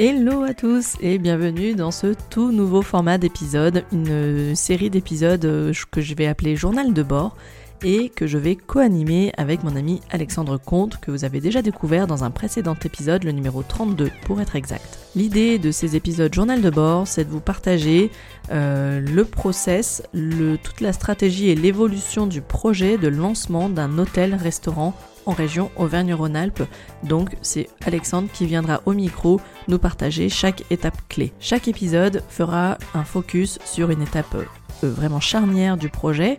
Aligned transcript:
Hello 0.00 0.44
à 0.44 0.54
tous 0.54 0.94
et 1.00 1.18
bienvenue 1.18 1.74
dans 1.74 1.90
ce 1.90 2.14
tout 2.30 2.52
nouveau 2.52 2.82
format 2.82 3.18
d'épisode, 3.18 3.82
une 3.90 4.54
série 4.54 4.90
d'épisodes 4.90 5.44
euh, 5.44 5.72
que 5.90 6.00
je 6.00 6.14
vais 6.14 6.28
appeler 6.28 6.54
Journal 6.54 6.94
de 6.94 7.02
bord 7.02 7.36
et 7.82 8.08
que 8.08 8.28
je 8.28 8.38
vais 8.38 8.54
co-animer 8.54 9.32
avec 9.36 9.64
mon 9.64 9.74
ami 9.74 10.00
Alexandre 10.10 10.56
Comte 10.56 11.00
que 11.00 11.10
vous 11.10 11.24
avez 11.24 11.40
déjà 11.40 11.62
découvert 11.62 12.06
dans 12.06 12.22
un 12.22 12.30
précédent 12.30 12.76
épisode, 12.84 13.24
le 13.24 13.32
numéro 13.32 13.64
32 13.64 14.12
pour 14.24 14.40
être 14.40 14.54
exact. 14.54 15.00
L'idée 15.16 15.58
de 15.58 15.72
ces 15.72 15.96
épisodes 15.96 16.32
journal 16.32 16.62
de 16.62 16.70
bord, 16.70 17.08
c'est 17.08 17.24
de 17.24 17.30
vous 17.30 17.40
partager 17.40 18.12
euh, 18.52 19.00
le 19.00 19.24
process, 19.24 20.04
toute 20.12 20.80
la 20.80 20.92
stratégie 20.92 21.50
et 21.50 21.56
l'évolution 21.56 22.28
du 22.28 22.40
projet 22.40 22.98
de 22.98 23.08
lancement 23.08 23.68
d'un 23.68 23.98
hôtel-restaurant 23.98 24.94
en 25.28 25.32
région 25.32 25.70
Auvergne-Rhône-Alpes. 25.76 26.64
Donc 27.04 27.36
c'est 27.42 27.68
Alexandre 27.84 28.28
qui 28.32 28.46
viendra 28.46 28.80
au 28.86 28.94
micro 28.94 29.40
nous 29.68 29.78
partager 29.78 30.28
chaque 30.28 30.64
étape 30.70 30.96
clé. 31.08 31.32
Chaque 31.38 31.68
épisode 31.68 32.22
fera 32.28 32.78
un 32.94 33.04
focus 33.04 33.58
sur 33.64 33.90
une 33.90 34.02
étape 34.02 34.34
euh, 34.34 34.90
vraiment 34.90 35.20
charnière 35.20 35.76
du 35.76 35.90
projet 35.90 36.38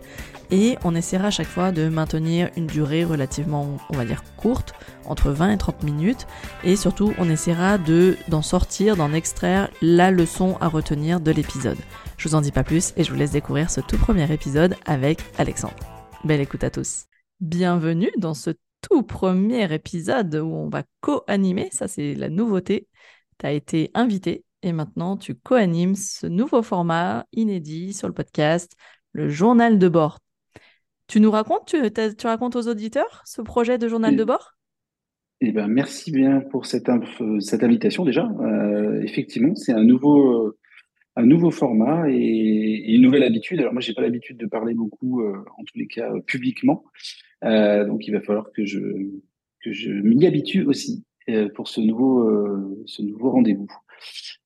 et 0.50 0.76
on 0.82 0.96
essaiera 0.96 1.28
à 1.28 1.30
chaque 1.30 1.46
fois 1.46 1.70
de 1.70 1.88
maintenir 1.88 2.50
une 2.56 2.66
durée 2.66 3.04
relativement, 3.04 3.76
on 3.90 3.96
va 3.96 4.04
dire, 4.04 4.24
courte, 4.36 4.74
entre 5.04 5.30
20 5.30 5.52
et 5.52 5.58
30 5.58 5.84
minutes, 5.84 6.26
et 6.64 6.74
surtout 6.74 7.14
on 7.18 7.30
essaiera 7.30 7.78
de 7.78 8.16
d'en 8.26 8.42
sortir, 8.42 8.96
d'en 8.96 9.12
extraire 9.12 9.70
la 9.80 10.10
leçon 10.10 10.56
à 10.60 10.66
retenir 10.66 11.20
de 11.20 11.30
l'épisode. 11.30 11.78
Je 12.16 12.28
vous 12.28 12.34
en 12.34 12.40
dis 12.40 12.50
pas 12.50 12.64
plus 12.64 12.92
et 12.96 13.04
je 13.04 13.12
vous 13.12 13.18
laisse 13.18 13.30
découvrir 13.30 13.70
ce 13.70 13.80
tout 13.80 13.96
premier 13.96 14.30
épisode 14.32 14.74
avec 14.86 15.20
Alexandre. 15.38 15.76
Belle 16.24 16.40
écoute 16.40 16.64
à 16.64 16.70
tous. 16.70 17.04
Bienvenue 17.40 18.10
dans 18.18 18.34
ce 18.34 18.50
tout 18.80 19.02
premier 19.02 19.72
épisode 19.72 20.34
où 20.34 20.54
on 20.54 20.68
va 20.68 20.82
co-animer, 21.00 21.68
ça 21.72 21.88
c'est 21.88 22.14
la 22.14 22.28
nouveauté. 22.28 22.88
Tu 23.38 23.46
as 23.46 23.52
été 23.52 23.90
invité 23.94 24.44
et 24.62 24.72
maintenant 24.72 25.16
tu 25.16 25.34
co-animes 25.34 25.94
ce 25.94 26.26
nouveau 26.26 26.62
format 26.62 27.26
inédit 27.32 27.92
sur 27.92 28.08
le 28.08 28.14
podcast, 28.14 28.76
le 29.12 29.28
journal 29.28 29.78
de 29.78 29.88
bord. 29.88 30.18
Tu 31.06 31.20
nous 31.20 31.30
racontes, 31.30 31.66
tu, 31.66 32.26
racontes 32.26 32.56
aux 32.56 32.68
auditeurs 32.68 33.22
ce 33.26 33.42
projet 33.42 33.78
de 33.78 33.88
journal 33.88 34.14
de 34.14 34.24
bord? 34.24 34.52
Eh 35.40 35.52
ben, 35.52 35.66
merci 35.68 36.12
bien 36.12 36.40
pour 36.40 36.66
cette, 36.66 36.90
cette 37.40 37.64
invitation 37.64 38.04
déjà. 38.04 38.28
Euh, 38.40 39.00
effectivement, 39.02 39.54
c'est 39.56 39.72
un 39.72 39.82
nouveau, 39.82 40.54
un 41.16 41.26
nouveau 41.26 41.50
format 41.50 42.08
et, 42.10 42.94
une 42.94 43.02
nouvelle 43.02 43.22
habitude. 43.22 43.60
Alors 43.60 43.72
moi, 43.72 43.80
j'ai 43.80 43.94
pas 43.94 44.02
l'habitude 44.02 44.36
de 44.36 44.46
parler 44.46 44.74
beaucoup, 44.74 45.22
euh, 45.22 45.44
en 45.58 45.64
tous 45.64 45.78
les 45.78 45.86
cas, 45.86 46.10
publiquement. 46.26 46.84
Euh, 47.44 47.84
donc, 47.86 48.06
il 48.06 48.12
va 48.12 48.20
falloir 48.20 48.50
que 48.52 48.64
je, 48.64 48.80
que 49.62 49.72
je 49.72 49.92
m'y 49.92 50.26
habitue 50.26 50.64
aussi 50.64 51.04
pour 51.54 51.68
ce 51.68 51.80
nouveau, 51.80 52.28
ce 52.86 53.02
nouveau 53.02 53.30
rendez-vous. 53.30 53.68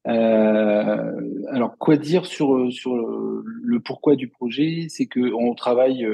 Euh, 0.07 1.13
alors, 1.49 1.79
quoi 1.79 1.97
dire 1.97 2.27
sur, 2.27 2.71
sur 2.73 2.95
le 2.95 3.81
pourquoi 3.81 4.17
du 4.17 4.29
projet? 4.29 4.87
C'est 4.89 5.07
qu'on 5.07 5.55
travaille 5.55 6.05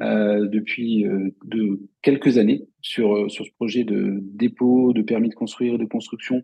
euh, 0.00 0.48
depuis 0.48 1.06
euh, 1.06 1.30
de 1.44 1.80
quelques 2.00 2.38
années 2.38 2.66
sur, 2.80 3.30
sur 3.30 3.44
ce 3.44 3.52
projet 3.52 3.84
de 3.84 4.18
dépôt, 4.22 4.92
de 4.92 5.02
permis 5.02 5.28
de 5.28 5.34
construire, 5.34 5.78
de 5.78 5.84
construction 5.84 6.42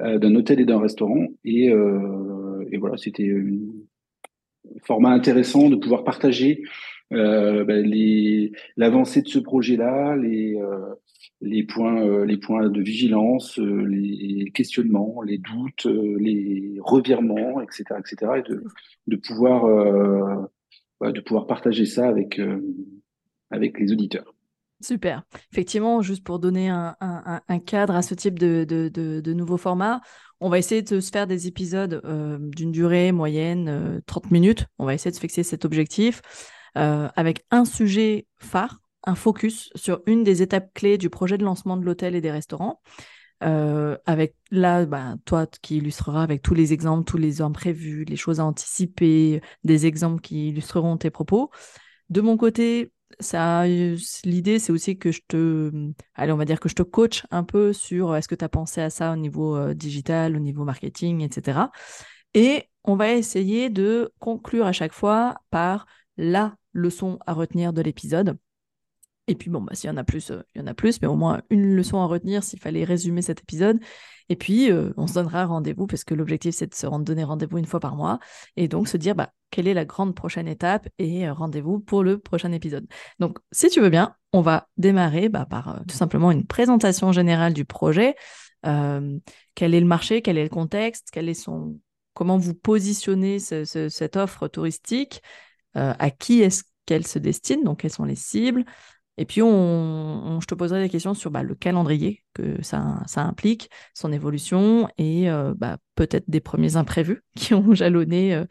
d'un 0.00 0.34
hôtel 0.34 0.60
et 0.60 0.64
d'un 0.64 0.80
restaurant. 0.80 1.26
Et, 1.44 1.66
et 1.66 2.76
voilà, 2.76 2.96
c'était 2.96 3.30
un 3.30 4.80
format 4.82 5.10
intéressant 5.10 5.70
de 5.70 5.76
pouvoir 5.76 6.02
partager 6.02 6.62
euh, 7.12 7.64
ben, 7.64 7.86
l'avancée 8.76 9.22
de 9.22 9.28
ce 9.28 9.38
projet-là, 9.38 10.16
les, 10.16 10.56
les 11.40 11.64
points, 11.64 12.02
euh, 12.02 12.24
les 12.24 12.38
points 12.38 12.68
de 12.68 12.80
vigilance, 12.80 13.58
euh, 13.58 13.84
les 13.84 14.50
questionnements, 14.52 15.22
les 15.22 15.38
doutes, 15.38 15.86
euh, 15.86 16.16
les 16.18 16.78
revirements, 16.80 17.60
etc., 17.60 17.84
etc., 17.98 18.32
et 18.38 18.42
de, 19.06 19.16
pouvoir, 19.16 19.66
de 21.00 21.20
pouvoir 21.20 21.46
partager 21.46 21.86
ça 21.86 22.08
avec, 22.08 22.40
avec 23.50 23.78
les 23.78 23.92
auditeurs. 23.92 24.32
Super. 24.82 25.22
Effectivement, 25.52 26.02
juste 26.02 26.22
pour 26.22 26.38
donner 26.38 26.68
un, 26.68 26.98
cadre 27.64 27.94
à 27.94 28.02
ce 28.02 28.14
type 28.14 28.38
de, 28.38 28.64
de, 28.64 29.32
nouveau 29.32 29.56
format, 29.56 30.00
on 30.40 30.50
va 30.50 30.58
essayer 30.58 30.82
de 30.82 31.00
se 31.00 31.10
faire 31.10 31.26
des 31.26 31.46
épisodes 31.46 32.02
d'une 32.54 32.72
durée 32.72 33.10
moyenne 33.12 34.02
30 34.06 34.30
minutes. 34.30 34.66
On 34.78 34.84
va 34.84 34.94
essayer 34.94 35.10
de 35.10 35.16
fixer 35.16 35.42
cet 35.42 35.64
objectif 35.64 36.20
avec 36.76 37.44
un 37.50 37.64
sujet 37.64 38.26
phare 38.38 38.80
un 39.06 39.14
focus 39.14 39.70
sur 39.74 40.02
une 40.06 40.24
des 40.24 40.42
étapes 40.42 40.74
clés 40.74 40.98
du 40.98 41.08
projet 41.08 41.38
de 41.38 41.44
lancement 41.44 41.76
de 41.76 41.84
l'hôtel 41.84 42.14
et 42.14 42.20
des 42.20 42.32
restaurants. 42.32 42.80
Euh, 43.44 43.96
avec 44.06 44.34
là, 44.50 44.86
bah, 44.86 45.14
toi 45.24 45.46
qui 45.62 45.76
illustrera 45.76 46.22
avec 46.22 46.42
tous 46.42 46.54
les 46.54 46.72
exemples, 46.72 47.04
tous 47.04 47.18
les 47.18 47.40
imprévus, 47.40 48.04
les 48.04 48.16
choses 48.16 48.40
à 48.40 48.44
anticiper, 48.44 49.42
des 49.62 49.86
exemples 49.86 50.20
qui 50.20 50.48
illustreront 50.48 50.96
tes 50.96 51.10
propos. 51.10 51.50
De 52.08 52.20
mon 52.20 52.36
côté, 52.36 52.92
ça, 53.20 53.66
l'idée, 53.66 54.58
c'est 54.58 54.72
aussi 54.72 54.98
que 54.98 55.12
je 55.12 55.20
te, 55.28 55.70
allez, 56.14 56.32
on 56.32 56.36
va 56.36 56.44
dire 56.44 56.60
que 56.60 56.68
je 56.68 56.74
te 56.74 56.82
coach 56.82 57.24
un 57.30 57.44
peu 57.44 57.72
sur 57.72 58.16
est-ce 58.16 58.28
que 58.28 58.34
tu 58.34 58.44
as 58.44 58.48
pensé 58.48 58.80
à 58.80 58.90
ça 58.90 59.12
au 59.12 59.16
niveau 59.16 59.56
euh, 59.56 59.74
digital, 59.74 60.34
au 60.34 60.40
niveau 60.40 60.64
marketing, 60.64 61.20
etc. 61.20 61.70
Et 62.34 62.64
on 62.84 62.96
va 62.96 63.12
essayer 63.12 63.70
de 63.70 64.12
conclure 64.18 64.66
à 64.66 64.72
chaque 64.72 64.92
fois 64.92 65.36
par 65.50 65.86
la 66.16 66.56
leçon 66.76 67.18
à 67.26 67.32
retenir 67.32 67.72
de 67.72 67.82
l'épisode. 67.82 68.38
Et 69.28 69.34
puis 69.34 69.50
bon, 69.50 69.60
bah, 69.60 69.74
s'il 69.74 69.90
y 69.90 69.92
en 69.92 69.96
a 69.96 70.04
plus, 70.04 70.30
euh, 70.30 70.42
il 70.54 70.60
y 70.60 70.64
en 70.64 70.66
a 70.66 70.74
plus, 70.74 71.00
mais 71.02 71.08
au 71.08 71.16
moins 71.16 71.42
une 71.50 71.74
leçon 71.74 71.98
à 72.00 72.06
retenir 72.06 72.44
s'il 72.44 72.60
fallait 72.60 72.84
résumer 72.84 73.22
cet 73.22 73.40
épisode. 73.40 73.80
Et 74.28 74.36
puis, 74.36 74.70
euh, 74.70 74.92
on 74.96 75.06
se 75.06 75.14
donnera 75.14 75.46
rendez-vous 75.46 75.86
parce 75.86 76.04
que 76.04 76.14
l'objectif, 76.14 76.54
c'est 76.54 76.66
de 76.66 76.74
se 76.74 76.86
donner 77.02 77.24
rendez-vous 77.24 77.58
une 77.58 77.66
fois 77.66 77.80
par 77.80 77.96
mois 77.96 78.18
et 78.56 78.68
donc 78.68 78.88
se 78.88 78.96
dire 78.96 79.14
bah, 79.14 79.32
quelle 79.50 79.66
est 79.66 79.74
la 79.74 79.84
grande 79.84 80.14
prochaine 80.14 80.48
étape 80.48 80.88
et 80.98 81.26
euh, 81.26 81.32
rendez-vous 81.32 81.80
pour 81.80 82.04
le 82.04 82.18
prochain 82.18 82.52
épisode. 82.52 82.86
Donc, 83.18 83.38
si 83.50 83.68
tu 83.68 83.80
veux 83.80 83.90
bien, 83.90 84.14
on 84.32 84.42
va 84.42 84.68
démarrer 84.76 85.28
bah, 85.28 85.46
par 85.46 85.80
tout 85.88 85.96
simplement 85.96 86.30
une 86.30 86.46
présentation 86.46 87.10
générale 87.12 87.52
du 87.52 87.64
projet. 87.64 88.14
quel 88.62 89.74
est 89.74 89.80
le 89.80 89.86
marché, 89.86 90.22
quel 90.22 90.38
est 90.38 90.42
le 90.44 90.48
contexte, 90.48 91.08
quel 91.12 91.28
est 91.28 91.34
son... 91.34 91.78
comment 92.14 92.36
vous 92.36 92.54
positionnez 92.54 93.38
cette 93.38 94.16
offre 94.16 94.48
touristique, 94.48 95.22
à 95.76 96.10
qui 96.10 96.42
est-ce 96.42 96.64
qu'elle 96.86 97.06
se 97.06 97.18
destine, 97.18 97.64
donc 97.64 97.80
quelles 97.80 97.92
sont 97.92 98.04
les 98.04 98.16
cibles, 98.16 98.64
et 99.18 99.24
puis, 99.24 99.40
je 99.40 100.46
te 100.46 100.54
poserai 100.54 100.82
des 100.82 100.90
questions 100.90 101.14
sur 101.14 101.30
bah, 101.30 101.42
le 101.42 101.54
calendrier 101.54 102.22
que 102.34 102.62
ça, 102.62 103.02
implique, 103.16 103.70
son 103.94 104.12
évolution 104.12 104.88
et 104.98 105.30
euh, 105.30 105.54
bah, 105.56 105.78
peut-être 105.94 106.28
des 106.28 106.40
premiers 106.40 106.76
imprévus 106.76 107.24
qui 107.34 107.54
ont 107.54 107.74
jalonné. 107.74 108.34
Euh, 108.34 108.44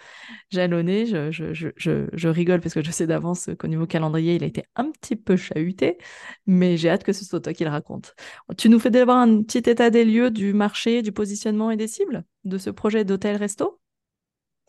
jalonné. 0.50 1.06
Je, 1.06 1.30
je, 1.32 2.28
rigole 2.28 2.62
parce 2.62 2.74
que 2.74 2.84
je 2.84 2.90
sais 2.90 3.06
d'avance 3.06 3.50
qu'au 3.60 3.68
niveau 3.68 3.86
calendrier, 3.86 4.36
il 4.36 4.44
a 4.44 4.48
été 4.48 4.64
un 4.76 4.90
petit 4.90 5.16
peu 5.16 5.36
chahuté, 5.36 6.00
mais 6.48 6.78
j'ai 6.78 6.90
hâte 6.90 7.04
que 7.04 7.14
ce 7.14 7.24
soit 7.26 7.42
toi 7.42 7.54
qui 7.54 7.64
le 7.64 7.70
raconte. 7.70 8.16
Tu 8.58 8.70
nous 8.70 8.80
fais 8.80 8.90
d'abord 8.90 9.18
un 9.18 9.44
petit 9.44 9.70
état 9.70 9.92
des 9.92 10.04
lieux 10.04 10.32
du 10.32 10.54
marché, 10.54 11.04
du 11.04 11.12
positionnement 11.12 11.70
et 11.70 11.78
des 11.78 11.88
cibles 11.88 12.26
de 12.44 12.58
ce 12.58 12.72
projet 12.72 13.06
d'hôtel-resto? 13.06 13.80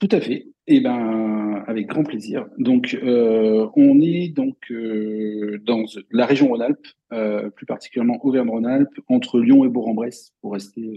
Tout 0.01 0.09
à 0.13 0.21
fait. 0.21 0.47
Eh 0.69 0.81
ben, 0.81 1.63
avec 1.67 1.87
grand 1.87 2.03
plaisir. 2.03 2.47
Donc, 2.59 2.99
euh, 3.01 3.69
on 3.77 4.01
est 4.01 4.29
donc 4.29 4.57
euh, 4.71 5.61
dans 5.65 5.85
la 6.11 6.27
région 6.27 6.49
Rhône-Alpes, 6.49 6.87
euh, 7.13 7.51
plus 7.51 7.67
particulièrement 7.67 8.19
Auvergne-Rhône-Alpes, 8.25 9.01
entre 9.09 9.39
Lyon 9.39 9.65
et 9.65 9.69
Bourg-en-Bresse, 9.69 10.33
pour 10.41 10.55
rester 10.55 10.91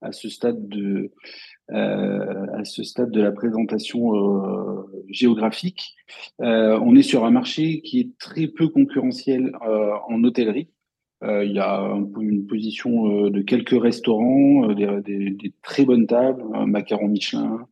à 0.00 0.12
ce 0.12 0.28
stade 0.28 0.68
de 0.68 1.10
à 1.70 2.64
ce 2.64 2.84
stade 2.84 3.10
de 3.10 3.20
la 3.20 3.32
présentation 3.32 4.12
géographique. 5.08 5.96
on 6.38 6.96
est 6.96 7.02
sur 7.02 7.26
un 7.26 7.30
marché 7.30 7.82
qui 7.82 8.00
est 8.00 8.18
très 8.18 8.46
peu 8.46 8.68
concurrentiel 8.68 9.52
en 9.60 10.22
hôtellerie. 10.24 10.68
il 11.22 11.52
y 11.52 11.58
a 11.58 11.80
une 12.20 12.46
position 12.46 13.28
de 13.28 13.42
quelques 13.42 13.82
restaurants, 13.82 14.72
des, 14.72 14.86
des, 15.04 15.30
des, 15.30 15.52
très 15.62 15.84
bonnes 15.84 16.06
tables, 16.06 16.44
macaron 16.66 17.08
Michelin, 17.08 17.58
euh, 17.60 17.64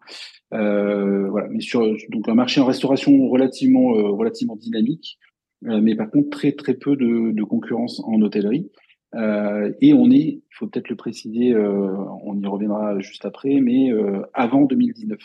voilà, 0.50 1.48
mais 1.50 1.60
sur 1.60 1.96
donc 2.10 2.28
un 2.28 2.34
marché 2.34 2.60
en 2.60 2.66
restauration 2.66 3.28
relativement 3.28 3.96
euh, 3.96 4.10
relativement 4.10 4.56
dynamique, 4.56 5.18
euh, 5.66 5.80
mais 5.80 5.94
par 5.94 6.10
contre 6.10 6.30
très 6.30 6.52
très 6.52 6.74
peu 6.74 6.96
de, 6.96 7.32
de 7.32 7.44
concurrence 7.44 8.00
en 8.04 8.20
hôtellerie. 8.22 8.70
Euh, 9.14 9.72
et 9.80 9.94
on 9.94 10.10
est, 10.10 10.18
il 10.18 10.42
faut 10.50 10.66
peut-être 10.66 10.88
le 10.88 10.96
préciser, 10.96 11.52
euh, 11.52 11.96
on 12.24 12.38
y 12.40 12.46
reviendra 12.46 12.98
juste 13.00 13.24
après, 13.24 13.60
mais 13.60 13.90
euh, 13.92 14.22
avant 14.34 14.62
2019. 14.62 15.18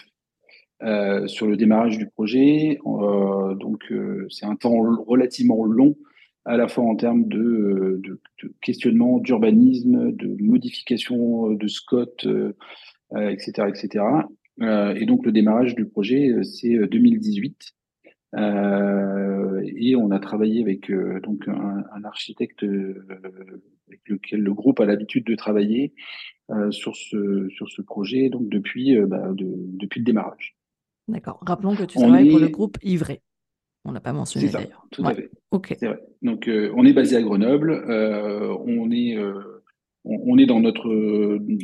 sur 1.28 1.48
le 1.48 1.58
démarrage 1.58 1.98
du 1.98 2.08
projet, 2.08 2.80
donc 2.84 3.94
c'est 4.30 4.46
un 4.46 4.56
temps 4.56 4.82
relativement 5.08 5.64
long, 5.64 5.96
à 6.46 6.58
la 6.58 6.68
fois 6.68 6.86
en 6.86 6.96
termes 6.96 7.28
de, 7.28 8.00
de, 8.04 8.20
de 8.42 8.54
questionnement, 8.62 9.20
d'urbanisme, 9.20 10.12
de 10.12 10.36
modification 10.40 11.52
de 11.52 11.68
SCOT, 11.68 12.26
etc., 13.16 13.68
etc. 13.68 14.04
Euh, 14.62 14.94
et 14.96 15.06
donc 15.06 15.26
le 15.26 15.32
démarrage 15.32 15.76
du 15.76 15.86
projet, 15.86 16.30
euh, 16.30 16.44
c'est 16.44 16.76
2018. 16.76 17.74
Euh, 18.38 19.62
et 19.76 19.96
on 19.96 20.12
a 20.12 20.20
travaillé 20.20 20.62
avec 20.62 20.90
donc 21.22 21.48
un, 21.48 21.84
un 21.94 22.04
architecte 22.06 22.64
avec 22.64 24.02
lequel 24.08 24.40
le 24.40 24.54
groupe 24.54 24.80
a 24.80 24.86
l'habitude 24.86 25.26
de 25.26 25.36
travailler, 25.36 25.94
sur, 26.72 26.98
ce, 26.98 27.48
sur 27.50 27.70
ce 27.70 27.82
projet 27.82 28.30
donc 28.30 28.50
depuis, 28.50 28.98
bah, 29.02 29.32
depuis 29.34 30.00
le 30.00 30.06
démarrage. 30.06 30.58
D'accord. 31.08 31.40
Rappelons 31.46 31.76
que 31.76 31.84
tu 31.84 31.98
travailles 31.98 32.30
pour 32.30 32.40
le 32.40 32.50
groupe 32.50 32.78
Ivray. 32.84 33.22
On 33.86 33.92
l'a 33.94 34.02
pas 34.02 34.14
mentionné 34.14 34.50
d'ailleurs. 34.50 34.86
Tout 34.92 35.06
à 35.06 35.14
fait. 35.14 35.30
Ok. 35.52 35.76
C'est 35.80 35.88
vrai. 35.88 36.00
Donc, 36.22 36.50
on 36.50 36.86
est 36.86 36.94
basé 36.94 37.16
à 37.16 37.22
Grenoble. 37.22 37.84
on 38.66 38.92
est 38.92 39.18
on, 40.04 40.38
est 40.38 40.46
dans 40.46 40.60
notre 40.60 40.90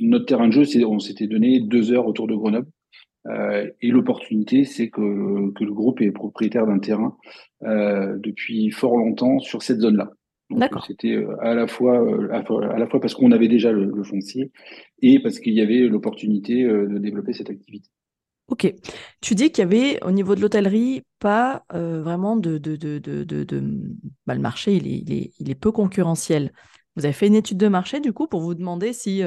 notre 0.01 0.25
terrain 0.25 0.47
de 0.47 0.53
jeu. 0.53 0.85
On 0.85 0.99
s'était 0.99 1.27
donné 1.27 1.59
deux 1.59 1.91
heures 1.91 2.07
autour 2.07 2.27
de 2.27 2.35
Grenoble. 2.35 2.67
Euh, 3.29 3.69
et 3.81 3.89
l'opportunité, 3.89 4.63
c'est 4.63 4.89
que, 4.89 5.51
que 5.53 5.63
le 5.63 5.74
groupe 5.74 6.01
est 6.01 6.12
propriétaire 6.12 6.65
d'un 6.65 6.79
terrain 6.79 7.18
euh, 7.63 8.18
depuis 8.19 8.71
fort 8.71 8.97
longtemps 8.97 9.39
sur 9.39 9.62
cette 9.63 9.79
zone-là. 9.79 10.09
D'accord. 10.50 10.85
C'était 10.85 11.13
euh, 11.13 11.35
à 11.41 11.53
la 11.53 11.68
fois 11.68 12.00
à 12.31 12.77
la 12.77 12.88
fois 12.88 13.01
parce 13.01 13.13
qu'on 13.13 13.33
avait 13.33 13.50
déjà 13.50 13.71
le, 13.71 14.01
foncier 14.03 14.51
et 15.01 15.19
parce 15.19 15.39
qu'il 15.39 15.53
y 15.53 15.62
avait 15.62 15.79
l'opportunité 15.89 16.63
de 16.63 16.97
développer 16.97 17.33
cette 17.33 17.50
activité. 17.50 17.89
Ok. 18.47 18.74
Tu 19.19 19.35
dis 19.35 19.51
qu'il 19.51 19.63
y 19.63 19.68
avait 19.68 20.01
au 20.06 20.12
niveau 20.12 20.35
de 20.35 20.39
l'hôtellerie 20.39 21.03
pas 21.19 21.65
vraiment 21.69 22.38
de, 22.38 22.57
de, 22.57 22.77
de, 22.77 22.97
de, 22.97 23.23
de... 23.23 23.63
Bah, 24.25 24.35
le 24.35 24.41
marché, 24.41 24.73
il 24.75 24.88
est, 24.88 25.00
il, 25.00 25.13
est, 25.13 25.31
il 25.39 25.50
est, 25.50 25.56
peu 25.56 25.73
concurrentiel. 25.73 26.53
Vous 26.95 27.03
avez 27.03 27.13
fait 27.13 27.27
une 27.27 27.35
étude 27.35 27.57
de 27.57 27.68
marché 27.68 28.00
du 28.00 28.13
coup 28.13 28.27
pour 28.27 28.39
vous 28.39 28.56
demander 28.56 28.94
si 28.94 29.21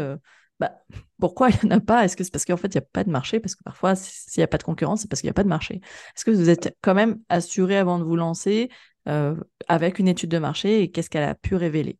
bah, 0.60 0.72
pourquoi 1.18 1.48
il 1.48 1.56
n'y 1.64 1.72
en 1.72 1.78
a 1.78 1.80
pas? 1.80 2.04
Est-ce 2.04 2.16
que 2.16 2.22
c'est 2.22 2.30
parce 2.30 2.44
qu'en 2.44 2.58
fait, 2.58 2.68
il 2.68 2.78
n'y 2.78 2.84
a 2.84 2.88
pas 2.92 3.02
de 3.02 3.10
marché? 3.10 3.40
Parce 3.40 3.54
que 3.54 3.64
parfois, 3.64 3.94
s'il 3.96 4.40
n'y 4.40 4.44
a 4.44 4.48
pas 4.48 4.58
de 4.58 4.62
concurrence, 4.62 5.00
c'est 5.00 5.10
parce 5.10 5.22
qu'il 5.22 5.28
n'y 5.28 5.32
a 5.32 5.34
pas 5.34 5.42
de 5.42 5.48
marché. 5.48 5.76
Est-ce 6.16 6.24
que 6.24 6.30
vous 6.30 6.50
êtes 6.50 6.76
quand 6.82 6.94
même 6.94 7.18
assuré 7.30 7.78
avant 7.78 7.98
de 7.98 8.04
vous 8.04 8.16
lancer 8.16 8.68
euh, 9.08 9.34
avec 9.68 9.98
une 9.98 10.08
étude 10.08 10.30
de 10.30 10.38
marché 10.38 10.82
et 10.82 10.90
qu'est-ce 10.90 11.08
qu'elle 11.08 11.28
a 11.28 11.34
pu 11.34 11.56
révéler? 11.56 11.98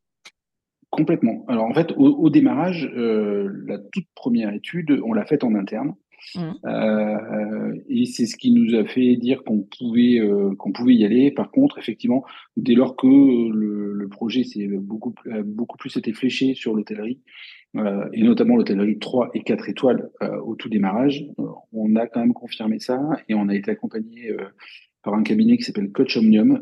Complètement. 0.91 1.45
Alors 1.49 1.65
en 1.65 1.73
fait, 1.73 1.95
au, 1.97 2.29
démarrage, 2.31 2.91
euh, 2.97 3.49
la 3.67 3.79
toute 3.79 4.07
première 4.15 4.53
étude, 4.53 5.01
on 5.05 5.13
l'a 5.13 5.25
faite 5.25 5.45
en 5.45 5.55
interne. 5.55 5.95
Mmh. 6.35 6.41
Euh, 6.65 7.75
et 7.89 8.05
c'est 8.07 8.27
ce 8.27 8.37
qui 8.37 8.53
nous 8.53 8.75
a 8.75 8.85
fait 8.85 9.17
dire 9.17 9.43
qu'on 9.45 9.63
pouvait 9.63 10.21
qu'on 10.59 10.73
pouvait 10.73 10.95
y 10.95 11.05
aller. 11.05 11.31
Par 11.31 11.51
contre, 11.51 11.79
effectivement, 11.79 12.25
dès 12.57 12.75
lors 12.75 12.97
que 12.97 13.07
le, 13.07 14.09
projet 14.11 14.43
s'est 14.43 14.67
beaucoup 14.67 15.15
beaucoup 15.45 15.79
plus 15.79 15.97
été 15.97 16.13
fléché 16.13 16.55
sur 16.55 16.75
l'hôtellerie, 16.75 17.21
euh, 17.77 18.09
et 18.13 18.23
notamment 18.23 18.57
l'hôtellerie 18.57 18.99
3 18.99 19.31
et 19.35 19.43
4 19.43 19.69
étoiles 19.69 20.11
euh, 20.23 20.41
au 20.41 20.57
tout 20.57 20.69
démarrage. 20.69 21.25
Euh, 21.39 21.47
on 21.73 21.95
a 21.97 22.07
quand 22.07 22.21
même 22.21 22.35
confirmé 22.35 22.81
ça 22.81 23.01
et 23.29 23.35
on 23.35 23.49
a 23.49 23.55
été 23.55 23.71
accompagné 23.71 24.35
par 25.03 25.15
un 25.15 25.23
cabinet 25.23 25.57
qui 25.57 25.63
s'appelle 25.63 25.93
Coach 25.93 26.17
Omnium, 26.17 26.61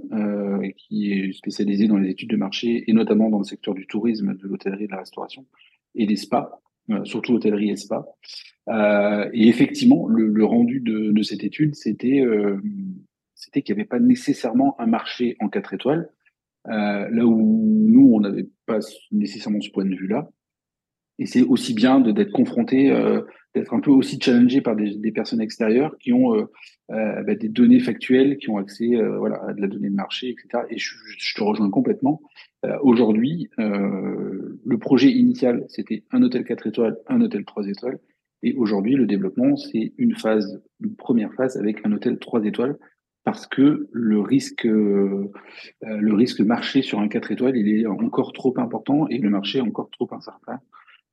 qui 0.77 1.13
est 1.13 1.33
spécialisé 1.33 1.89
dans 1.89 1.97
les 1.97 2.11
études 2.11 2.31
de 2.31 2.37
marché 2.37 2.85
et 2.87 2.93
notamment 2.93 3.31
dans 3.31 3.39
le 3.39 3.45
secteur 3.45 3.75
du 3.75 3.87
tourisme, 3.87 4.35
de 4.35 4.47
l'hôtellerie, 4.47 4.87
de 4.87 4.93
la 4.93 4.99
restauration 4.99 5.47
et 5.95 6.07
des 6.07 6.17
spas, 6.17 6.61
surtout 7.05 7.33
l'hôtellerie 7.33 7.71
et 7.71 7.77
spas. 7.77 8.07
et 8.69 9.49
effectivement, 9.49 10.07
le, 10.09 10.45
rendu 10.45 10.81
de, 10.81 11.13
de, 11.13 11.23
cette 11.23 11.45
étude, 11.45 11.75
c'était 11.75 12.23
c'était 13.35 13.63
qu'il 13.63 13.75
n'y 13.75 13.81
avait 13.81 13.89
pas 13.89 14.01
nécessairement 14.01 14.79
un 14.81 14.87
marché 14.87 15.37
en 15.41 15.49
4 15.49 15.75
étoiles, 15.75 16.11
là 16.65 17.25
où 17.25 17.87
nous, 17.89 18.13
on 18.15 18.21
n'avait 18.21 18.49
pas 18.67 18.79
nécessairement 19.11 19.61
ce 19.61 19.71
point 19.71 19.85
de 19.85 19.95
vue-là. 19.95 20.29
Et 21.19 21.27
c'est 21.27 21.43
aussi 21.43 21.75
bien 21.75 22.01
d'être 22.01 22.31
confronté, 22.33 22.91
euh, 22.91 23.23
d'être 23.55 23.75
un 23.75 23.81
peu 23.81 23.91
aussi 23.91 24.21
challengé 24.21 24.61
par 24.61 24.77
des, 24.77 24.97
des 24.97 25.13
personnes 25.13 25.41
extérieures 25.41 25.97
qui 25.99 26.13
ont 26.13 26.35
euh, 26.35 26.45
euh, 26.91 27.23
bah, 27.23 27.35
des 27.35 27.49
données 27.49 27.81
factuelles, 27.81 28.39
qui 28.39 28.51
ont 28.51 28.57
accès 28.57 28.95
euh, 28.95 29.19
voilà, 29.19 29.43
à 29.47 29.53
de 29.53 29.61
la 29.61 29.67
donnée 29.67 29.91
de 29.91 29.95
marché, 29.95 30.29
etc. 30.29 30.65
Et 30.71 30.79
je, 30.79 30.95
je 31.19 31.35
te 31.35 31.43
rejoins 31.43 31.71
complètement. 31.71 32.21
Euh, 32.65 32.77
aujourd'hui, 32.83 33.51
le 33.59 34.79
projet 34.79 35.11
initial, 35.11 35.65
c'était 35.69 36.05
un 36.13 36.23
hôtel 36.23 36.45
4 36.45 36.67
étoiles, 36.69 36.97
un 37.09 37.21
hôtel 37.21 37.45
3 37.45 37.67
étoiles. 37.69 37.99
Et 38.43 38.55
aujourd'hui, 38.55 38.95
le 38.95 39.07
développement, 39.07 39.57
c'est 39.57 39.93
une 39.99 40.15
phase, 40.15 40.63
une 40.81 40.95
première 40.95 41.35
phase 41.35 41.57
avec 41.57 41.85
un 41.85 41.93
hôtel 41.93 42.19
3 42.19 42.45
étoiles 42.45 42.77
parce 43.25 43.47
que 43.47 43.89
le 43.93 44.21
risque, 44.21 44.65
euh, 44.65 45.31
le 45.83 46.15
risque 46.15 46.41
marché 46.41 46.83
sur 46.83 47.01
un 47.01 47.09
4 47.09 47.33
étoiles, 47.33 47.57
il 47.57 47.69
est 47.69 47.87
encore 47.87 48.33
trop 48.33 48.55
important 48.59 49.09
et 49.09 49.19
le 49.19 49.29
marché 49.29 49.59
est 49.59 49.63
encore 49.63 49.91
trop 49.91 50.09
incertain 50.13 50.61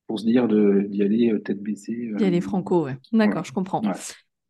pour 0.06 0.20
se 0.20 0.24
dire 0.24 0.48
d'y 0.48 1.02
aller 1.02 1.32
euh, 1.32 1.40
tête 1.40 1.60
baissée. 1.60 2.12
D'y 2.16 2.24
aller 2.24 2.38
euh, 2.38 2.42
franco, 2.42 2.84
ouais. 2.84 2.96
D'accord, 3.12 3.44
je 3.44 3.52
comprends. 3.52 3.82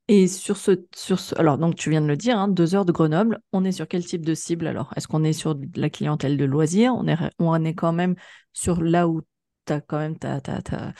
Et 0.08 0.28
sur 0.28 0.56
ce, 0.56 0.84
sur 0.94 1.18
ce, 1.18 1.34
alors 1.36 1.58
donc 1.58 1.74
tu 1.74 1.90
viens 1.90 2.00
de 2.00 2.06
le 2.06 2.16
dire, 2.16 2.38
hein, 2.38 2.46
deux 2.46 2.76
heures 2.76 2.84
de 2.84 2.92
Grenoble, 2.92 3.40
on 3.52 3.64
est 3.64 3.72
sur 3.72 3.88
quel 3.88 4.04
type 4.04 4.24
de 4.24 4.34
cible 4.34 4.68
alors? 4.68 4.92
Est-ce 4.94 5.08
qu'on 5.08 5.24
est 5.24 5.32
sur 5.32 5.58
la 5.74 5.90
clientèle 5.90 6.36
de 6.36 6.44
loisirs? 6.44 6.94
On 6.94 7.08
est, 7.08 7.16
on 7.40 7.64
est 7.64 7.74
quand 7.74 7.92
même 7.92 8.14
sur 8.52 8.80
là 8.82 9.08
où 9.08 9.22
tu 9.66 9.72
as 9.72 9.80
quand 9.80 9.98
même 9.98 10.16
ta, 10.16 10.40
ta, 10.40 10.62
ta, 10.62 10.92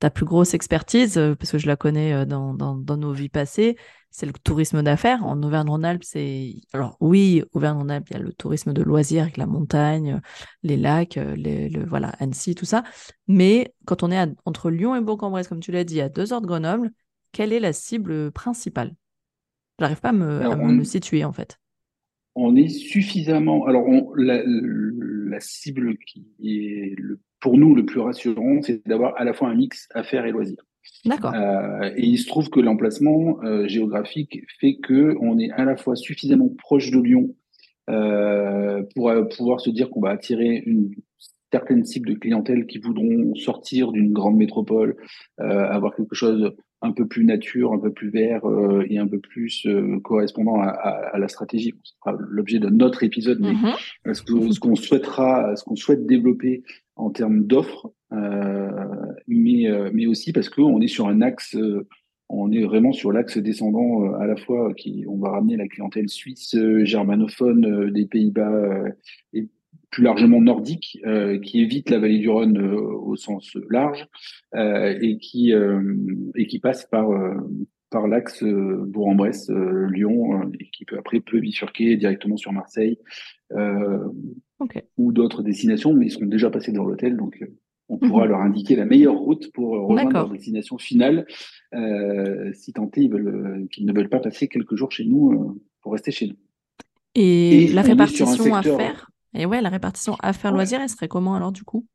ta, 0.00 0.10
plus 0.10 0.24
grosse 0.24 0.54
expertise, 0.54 1.16
euh, 1.16 1.36
parce 1.36 1.52
que 1.52 1.58
je 1.58 1.68
la 1.68 1.76
connais 1.76 2.26
dans, 2.26 2.54
dans, 2.54 2.74
dans 2.74 2.96
nos 2.96 3.12
vies 3.12 3.28
passées, 3.28 3.76
c'est 4.10 4.26
le 4.26 4.32
tourisme 4.32 4.82
d'affaires. 4.82 5.24
En 5.24 5.42
Auvergne-Rhône-Alpes, 5.42 6.04
c'est. 6.04 6.54
Alors, 6.72 6.96
oui, 7.00 7.42
Auvergne-Rhône-Alpes, 7.52 8.08
il 8.10 8.12
y 8.14 8.16
a 8.16 8.22
le 8.22 8.32
tourisme 8.32 8.72
de 8.72 8.82
loisirs 8.82 9.22
avec 9.22 9.36
la 9.36 9.46
montagne, 9.46 10.20
les 10.62 10.76
lacs, 10.76 11.14
les, 11.36 11.68
le, 11.68 11.84
voilà, 11.84 12.08
Annecy, 12.18 12.54
tout 12.54 12.64
ça. 12.64 12.82
Mais 13.28 13.72
quand 13.86 14.02
on 14.02 14.10
est 14.10 14.28
entre 14.44 14.70
Lyon 14.70 14.96
et 14.96 15.00
Bourg-en-Bresse, 15.00 15.48
comme 15.48 15.60
tu 15.60 15.72
l'as 15.72 15.84
dit, 15.84 16.00
à 16.00 16.08
deux 16.08 16.32
heures 16.32 16.40
de 16.40 16.46
Grenoble, 16.46 16.90
quelle 17.32 17.52
est 17.52 17.60
la 17.60 17.72
cible 17.72 18.32
principale? 18.32 18.94
J'arrive 19.78 20.00
pas 20.00 20.10
à 20.10 20.12
me, 20.12 20.84
situer, 20.84 21.24
en 21.24 21.32
fait. 21.32 21.58
On 22.34 22.56
est 22.56 22.68
suffisamment. 22.68 23.64
Alors, 23.66 23.86
la, 24.16 24.42
la, 24.44 25.40
cible 25.40 25.96
qui 25.98 26.26
est 26.42 26.94
le, 26.98 27.20
pour 27.40 27.56
nous 27.56 27.74
le 27.74 27.84
plus 27.84 28.00
rassurant, 28.00 28.60
c'est 28.62 28.86
d'avoir 28.86 29.16
à 29.16 29.24
la 29.24 29.32
fois 29.32 29.48
un 29.48 29.54
mix 29.54 29.88
affaires 29.94 30.26
et 30.26 30.32
loisirs. 30.32 30.64
D'accord. 31.04 31.34
Euh, 31.34 31.90
et 31.96 32.06
il 32.06 32.18
se 32.18 32.26
trouve 32.26 32.50
que 32.50 32.60
l'emplacement 32.60 33.42
euh, 33.42 33.66
géographique 33.66 34.40
fait 34.60 34.76
que 34.76 35.16
on 35.20 35.38
est 35.38 35.50
à 35.52 35.64
la 35.64 35.76
fois 35.76 35.96
suffisamment 35.96 36.50
proche 36.58 36.90
de 36.90 37.00
Lyon 37.00 37.34
euh, 37.88 38.82
pour 38.94 39.12
pouvoir 39.36 39.60
se 39.60 39.70
dire 39.70 39.90
qu'on 39.90 40.00
va 40.00 40.10
attirer 40.10 40.62
une 40.66 40.90
certaine 41.52 41.84
cible 41.84 42.10
de 42.10 42.14
clientèle 42.14 42.66
qui 42.66 42.78
voudront 42.78 43.34
sortir 43.34 43.92
d'une 43.92 44.12
grande 44.12 44.36
métropole, 44.36 44.96
avoir 45.38 45.96
quelque 45.96 46.14
chose 46.14 46.54
un 46.82 46.92
peu 46.92 47.06
plus 47.06 47.24
nature, 47.24 47.72
un 47.72 47.78
peu 47.78 47.92
plus 47.92 48.10
vert 48.10 48.40
et 48.88 48.98
un 48.98 49.06
peu 49.06 49.18
plus 49.18 49.66
correspondant 50.02 50.60
à, 50.60 51.18
la 51.18 51.28
stratégie. 51.28 51.74
Ce 51.82 51.94
sera 51.96 52.16
l'objet 52.18 52.58
d'un 52.58 52.80
autre 52.80 53.02
épisode, 53.02 53.38
mais 53.40 53.52
mm-hmm. 53.52 54.14
ce 54.14 54.60
qu'on 54.60 54.76
souhaitera, 54.76 55.54
ce 55.56 55.64
qu'on 55.64 55.76
souhaite 55.76 56.06
développer 56.06 56.62
en 57.00 57.10
termes 57.10 57.44
d'offres, 57.44 57.92
euh, 58.12 58.70
mais, 59.26 59.68
euh, 59.68 59.90
mais 59.92 60.06
aussi 60.06 60.32
parce 60.32 60.48
qu'on 60.48 60.80
est 60.80 60.88
sur 60.88 61.08
un 61.08 61.22
axe, 61.22 61.54
euh, 61.56 61.86
on 62.28 62.52
est 62.52 62.62
vraiment 62.62 62.92
sur 62.92 63.10
l'axe 63.10 63.38
descendant 63.38 64.12
à 64.14 64.26
la 64.26 64.36
fois 64.36 64.72
qui, 64.74 65.04
on 65.08 65.18
va 65.18 65.30
ramener 65.30 65.56
la 65.56 65.66
clientèle 65.66 66.08
suisse, 66.08 66.56
germanophone 66.84 67.90
des 67.90 68.06
Pays-Bas 68.06 68.84
et 69.32 69.48
plus 69.90 70.04
largement 70.04 70.40
nordique, 70.40 70.98
qui 71.42 71.60
évite 71.60 71.90
la 71.90 71.98
vallée 71.98 72.18
du 72.18 72.28
Rhône 72.28 72.58
au 72.58 73.16
sens 73.16 73.56
large 73.70 74.06
et 74.54 75.18
qui 75.20 75.52
et 75.52 76.46
qui 76.46 76.58
passe 76.60 76.86
par 76.86 77.08
par 77.90 78.06
l'axe 78.06 78.44
Bourg-en-Bresse, 78.44 79.50
Lyon, 79.50 80.50
et 80.60 80.70
qui 80.70 80.84
peut 80.84 80.96
après 80.98 81.20
peut 81.20 81.40
bifurquer 81.40 81.96
directement 81.96 82.36
sur 82.36 82.52
Marseille 82.52 82.98
ou 84.96 85.12
d'autres 85.12 85.42
destinations, 85.42 85.92
mais 85.92 86.06
ils 86.06 86.12
seront 86.12 86.26
déjà 86.26 86.50
passés 86.50 86.72
dans 86.72 86.84
l'hôtel, 86.84 87.16
donc 87.16 87.42
on 87.90 87.98
pourra 87.98 88.24
mhm. 88.24 88.30
leur 88.30 88.40
indiquer 88.40 88.76
la 88.76 88.84
meilleure 88.84 89.18
route 89.18 89.52
pour 89.52 89.70
rejoindre 89.70 90.12
leur 90.12 90.30
destination 90.30 90.78
finale, 90.78 91.26
euh, 91.74 92.52
si 92.54 92.72
tant 92.72 92.88
est 92.96 93.12
euh, 93.12 93.66
qu'ils 93.72 93.84
ne 93.84 93.92
veulent 93.92 94.08
pas 94.08 94.20
passer 94.20 94.46
quelques 94.46 94.76
jours 94.76 94.92
chez 94.92 95.04
nous 95.04 95.32
euh, 95.32 95.60
pour 95.82 95.92
rester 95.92 96.12
chez 96.12 96.28
nous. 96.28 96.36
Et, 97.16 97.68
la 97.74 97.82
répartition 97.82 98.54
à 98.54 98.62
faire 98.62 99.10
Et 99.34 99.46
ouais, 99.46 99.60
la 99.60 99.68
répartition 99.68 100.16
à 100.22 100.32
faire 100.32 100.52
loisir, 100.52 100.80
elle 100.80 100.88
serait 100.88 101.08
comment 101.08 101.34
alors 101.34 101.52
du 101.52 101.64
coup? 101.64 101.86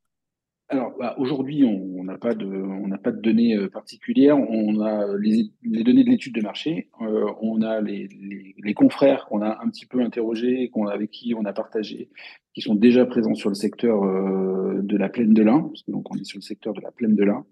Alors 0.68 0.94
bah, 0.98 1.14
aujourd'hui, 1.20 1.64
on 1.64 2.04
n'a 2.04 2.18
pas 2.18 2.34
de, 2.34 2.48
on 2.48 2.88
n'a 2.88 2.98
pas 2.98 3.12
de 3.12 3.22
données 3.22 3.56
euh, 3.56 3.70
particulières. 3.70 4.38
On 4.38 4.82
a 4.82 5.16
les, 5.18 5.52
les 5.64 5.84
données 5.84 6.04
de 6.04 6.10
l'étude 6.10 6.34
de 6.34 6.42
marché. 6.42 6.90
Euh, 7.02 7.28
on 7.42 7.62
a 7.62 7.82
les, 7.82 8.08
les, 8.08 8.56
les 8.58 8.74
confrères 8.74 9.28
qu'on 9.28 9.42
a 9.44 9.60
un 9.64 9.70
petit 9.70 9.86
peu 9.86 10.02
interrogés, 10.02 10.70
qu'on 10.70 10.88
avec 10.88 11.12
qui 11.12 11.36
on 11.36 11.46
a 11.46 11.54
partagé, 11.54 12.10
qui 12.56 12.62
sont 12.62 12.74
déjà 12.74 13.06
présents 13.06 13.36
sur 13.36 13.50
le 13.50 13.56
secteur 13.56 14.04
euh, 14.04 14.82
de 14.82 14.98
la 14.98 15.10
plaine 15.10 15.34
de 15.34 15.44
l'Ain, 15.44 15.62
parce 15.62 15.84
que 15.84 15.92
donc 15.92 16.12
on 16.12 16.18
est 16.18 16.24
sur 16.24 16.40
le 16.40 16.44
secteur 16.44 16.74
de 16.74 16.82
la 16.82 16.92
plaine 16.92 17.16
de 17.16 17.24
l'Ain, 17.24 17.46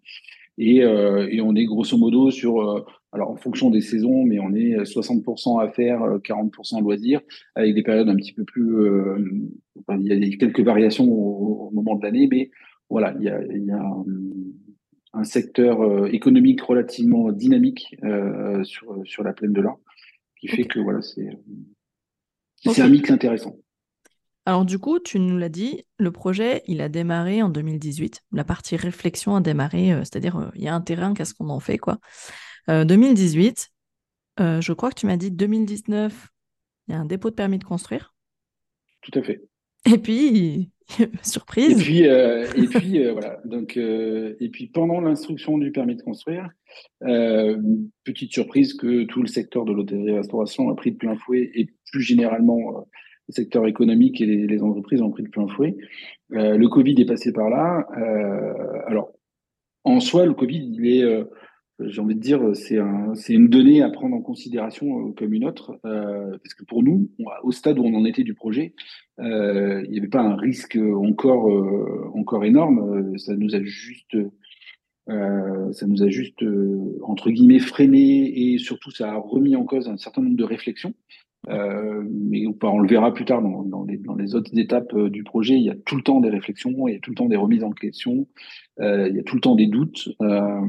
et, 0.57 0.83
euh, 0.83 1.27
et 1.31 1.41
on 1.41 1.55
est 1.55 1.65
grosso 1.65 1.97
modo 1.97 2.31
sur, 2.31 2.61
euh, 2.61 2.85
alors 3.11 3.31
en 3.31 3.35
fonction 3.35 3.69
des 3.69 3.81
saisons, 3.81 4.23
mais 4.23 4.39
on 4.39 4.53
est 4.53 4.83
60% 4.83 5.59
à 5.59 5.69
faire, 5.69 6.01
40% 6.23 6.77
à 6.77 6.81
loisirs, 6.81 7.21
avec 7.55 7.73
des 7.73 7.83
périodes 7.83 8.09
un 8.09 8.15
petit 8.15 8.33
peu 8.33 8.43
plus, 8.43 8.75
il 9.89 10.07
y 10.07 10.33
a 10.33 10.37
quelques 10.37 10.61
variations 10.61 11.05
au, 11.05 11.67
au 11.67 11.71
moment 11.71 11.95
de 11.95 12.03
l'année, 12.03 12.27
mais 12.29 12.51
voilà, 12.89 13.15
il 13.19 13.25
y 13.25 13.29
a, 13.29 13.39
un, 15.13 15.23
secteur 15.23 15.81
euh, 15.81 16.07
économique 16.07 16.61
relativement 16.61 17.31
dynamique 17.31 17.95
euh, 18.03 18.63
sur, 18.63 19.01
sur 19.05 19.23
la 19.23 19.33
plaine 19.33 19.53
de 19.53 19.61
l'Ain, 19.61 19.77
qui 20.39 20.47
fait 20.47 20.65
que 20.65 20.79
voilà, 20.79 21.01
c'est 21.01 21.29
un 22.81 22.89
mix 22.89 23.09
intéressant. 23.09 23.55
Alors 24.45 24.65
du 24.65 24.77
coup, 24.77 24.99
tu 24.99 25.19
nous 25.19 25.37
l'as 25.37 25.49
dit, 25.49 25.85
le 25.97 26.11
projet, 26.11 26.63
il 26.67 26.81
a 26.81 26.89
démarré 26.89 27.41
en 27.41 27.49
2018. 27.49 28.23
La 28.33 28.43
partie 28.43 28.75
réflexion 28.75 29.35
a 29.35 29.41
démarré, 29.41 29.93
euh, 29.93 29.99
c'est-à-dire 29.99 30.37
euh, 30.37 30.49
il 30.55 30.63
y 30.63 30.67
a 30.67 30.75
un 30.75 30.81
terrain, 30.81 31.13
qu'est-ce 31.13 31.33
qu'on 31.33 31.49
en 31.49 31.59
fait, 31.59 31.77
quoi. 31.77 31.99
2018, 32.67 33.71
je 34.39 34.71
crois 34.71 34.89
que 34.89 34.95
tu 34.95 35.05
m'as 35.05 35.17
dit 35.17 35.31
2019, 35.31 36.29
il 36.87 36.93
y 36.93 36.97
a 36.97 36.99
un 36.99 37.05
dépôt 37.05 37.29
de 37.29 37.35
permis 37.35 37.59
de 37.59 37.65
construire. 37.65 38.15
Tout 39.01 39.19
à 39.19 39.21
fait. 39.21 39.43
Et 39.85 39.97
puis, 39.97 40.71
surprise. 41.23 41.79
Et 41.79 41.83
puis, 41.83 42.07
euh, 42.07 42.45
et 42.55 42.67
puis 42.67 43.03
euh, 43.03 43.13
voilà. 43.13 43.39
Donc, 43.45 43.77
euh, 43.77 44.35
et 44.39 44.49
puis 44.49 44.67
pendant 44.67 45.01
l'instruction 45.01 45.57
du 45.57 45.71
permis 45.71 45.95
de 45.95 46.01
construire, 46.01 46.49
petite 48.03 48.31
surprise 48.31 48.73
que 48.73 49.03
tout 49.03 49.21
le 49.21 49.27
secteur 49.27 49.65
de 49.65 49.73
l'hôtellerie-restauration 49.73 50.69
a 50.69 50.75
pris 50.75 50.91
de 50.91 50.97
plein 50.97 51.15
fouet 51.15 51.51
et 51.53 51.67
plus 51.91 52.01
généralement 52.01 52.87
le 53.29 53.33
secteur 53.33 53.67
économique 53.67 54.21
et 54.21 54.25
les, 54.25 54.61
entreprises 54.61 55.01
ont 55.01 55.11
pris 55.11 55.23
de 55.23 55.29
plein 55.29 55.47
fouet. 55.47 55.75
le 56.29 56.67
Covid 56.67 56.95
est 56.99 57.05
passé 57.05 57.31
par 57.31 57.49
là. 57.49 57.87
alors, 58.87 59.11
en 59.85 59.99
soi, 59.99 60.25
le 60.25 60.33
Covid, 60.33 60.69
il 60.73 60.87
est 60.87 61.03
j'ai 61.79 62.01
envie 62.01 62.15
de 62.15 62.19
dire, 62.19 62.55
c'est 62.55 62.77
un, 62.77 63.13
une 63.29 63.47
donnée 63.47 63.81
à 63.81 63.89
prendre 63.89 64.15
en 64.15 64.21
considération 64.21 65.09
euh, 65.09 65.11
comme 65.13 65.33
une 65.33 65.45
autre, 65.45 65.79
euh, 65.85 66.37
parce 66.43 66.53
que 66.53 66.63
pour 66.63 66.83
nous, 66.83 67.09
au 67.43 67.51
stade 67.51 67.79
où 67.79 67.83
on 67.83 67.95
en 67.95 68.05
était 68.05 68.23
du 68.23 68.33
projet, 68.33 68.73
euh, 69.19 69.81
il 69.85 69.91
n'y 69.91 69.97
avait 69.97 70.07
pas 70.07 70.21
un 70.21 70.35
risque 70.35 70.77
encore, 70.77 71.47
encore 72.15 72.45
énorme. 72.45 73.17
Ça 73.17 73.35
nous 73.35 73.55
a 73.55 73.61
juste, 73.61 74.17
ça 75.07 75.87
nous 75.87 76.03
a 76.03 76.09
juste 76.09 76.43
entre 77.01 77.29
guillemets 77.29 77.59
freiné 77.59 78.53
et 78.53 78.57
surtout 78.57 78.91
ça 78.91 79.11
a 79.11 79.17
remis 79.17 79.55
en 79.55 79.65
cause 79.65 79.87
un 79.87 79.97
certain 79.97 80.21
nombre 80.21 80.37
de 80.37 80.43
réflexions. 80.43 80.93
Mais 81.47 82.45
on 82.63 82.79
le 82.79 82.87
verra 82.87 83.13
plus 83.13 83.25
tard 83.25 83.41
dans, 83.41 83.63
dans, 83.63 83.83
les, 83.83 83.97
dans 83.97 84.15
les 84.15 84.35
autres 84.35 84.57
étapes 84.57 84.95
du 84.97 85.23
projet. 85.23 85.55
Il 85.55 85.63
y 85.63 85.69
a 85.69 85.75
tout 85.75 85.95
le 85.95 86.03
temps 86.03 86.21
des 86.21 86.29
réflexions, 86.29 86.87
il 86.87 86.93
y 86.93 86.97
a 86.97 86.99
tout 86.99 87.11
le 87.11 87.15
temps 87.15 87.27
des 87.27 87.35
remises 87.35 87.63
en 87.63 87.71
question, 87.71 88.27
euh, 88.79 89.07
il 89.09 89.15
y 89.15 89.19
a 89.19 89.23
tout 89.23 89.35
le 89.35 89.41
temps 89.41 89.55
des 89.55 89.67
doutes. 89.67 90.09
Euh, 90.21 90.61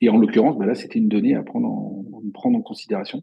et 0.00 0.08
en 0.08 0.16
l'occurrence, 0.16 0.56
bah 0.58 0.66
là, 0.66 0.74
c'était 0.74 0.98
une 0.98 1.08
donnée 1.08 1.34
à 1.34 1.42
prendre 1.42 1.68
en, 1.68 2.04
prendre 2.32 2.58
en 2.58 2.62
considération. 2.62 3.22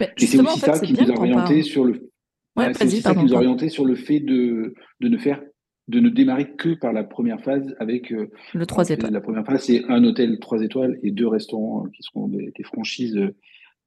et 0.00 0.26
c'est 0.26 0.40
aussi 0.40 0.60
ça 0.60 0.78
qui 0.78 0.92
nous 0.92 1.10
a 1.10 1.16
orienté 1.16 1.62
sur 1.62 1.84
le. 1.84 2.10
Ouais, 2.56 2.74
c'est 2.74 2.88
ça 2.88 3.14
qui 3.14 3.24
nous 3.24 3.34
a 3.34 3.36
orienté 3.36 3.68
sur 3.68 3.84
le 3.84 3.94
fait 3.94 4.20
de, 4.20 4.74
de 5.00 5.08
ne 5.08 5.16
faire 5.16 5.40
de 5.86 6.00
ne 6.00 6.10
démarrer 6.10 6.50
que 6.50 6.74
par 6.74 6.92
la 6.92 7.02
première 7.02 7.40
phase 7.40 7.74
avec 7.78 8.12
euh, 8.12 8.30
le 8.52 8.66
3 8.66 8.90
étoiles. 8.90 9.12
La 9.12 9.22
première 9.22 9.46
phase, 9.46 9.62
c'est 9.62 9.84
un 9.88 10.04
hôtel 10.04 10.38
3 10.38 10.62
étoiles 10.62 10.98
et 11.02 11.10
deux 11.12 11.26
restaurants 11.26 11.86
qui 11.94 12.02
seront 12.02 12.28
des, 12.28 12.52
franchises 12.62 13.18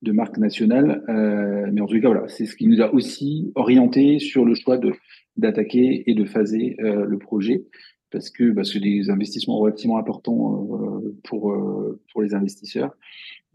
de, 0.01 0.11
marque 0.11 0.37
nationale. 0.37 1.03
Euh, 1.09 1.69
mais 1.71 1.81
en 1.81 1.87
tout 1.87 1.99
cas, 1.99 2.07
voilà, 2.07 2.27
c'est 2.27 2.45
ce 2.45 2.55
qui 2.55 2.67
nous 2.67 2.81
a 2.81 2.93
aussi 2.93 3.51
orienté 3.55 4.19
sur 4.19 4.45
le 4.45 4.55
choix 4.55 4.79
d'attaquer 5.37 6.09
et 6.09 6.13
de 6.13 6.25
phaser 6.25 6.75
euh, 6.79 7.05
le 7.05 7.17
projet 7.17 7.65
parce 8.11 8.29
que 8.29 8.51
parce 8.51 8.73
que 8.73 8.79
des 8.79 9.09
investissements 9.09 9.57
relativement 9.57 9.97
importants 9.97 10.67
euh, 10.73 11.17
pour 11.23 11.55
pour 12.11 12.21
les 12.21 12.33
investisseurs 12.33 12.93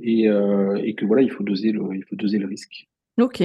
et, 0.00 0.25
et 0.25 0.95
que 0.95 1.05
voilà 1.05 1.23
il 1.23 1.31
faut 1.31 1.45
doser 1.45 1.73
le 1.73 1.83
il 1.95 2.05
faut 2.05 2.17
doser 2.17 2.38
le 2.38 2.47
risque. 2.47 2.87
Ok. 3.19 3.43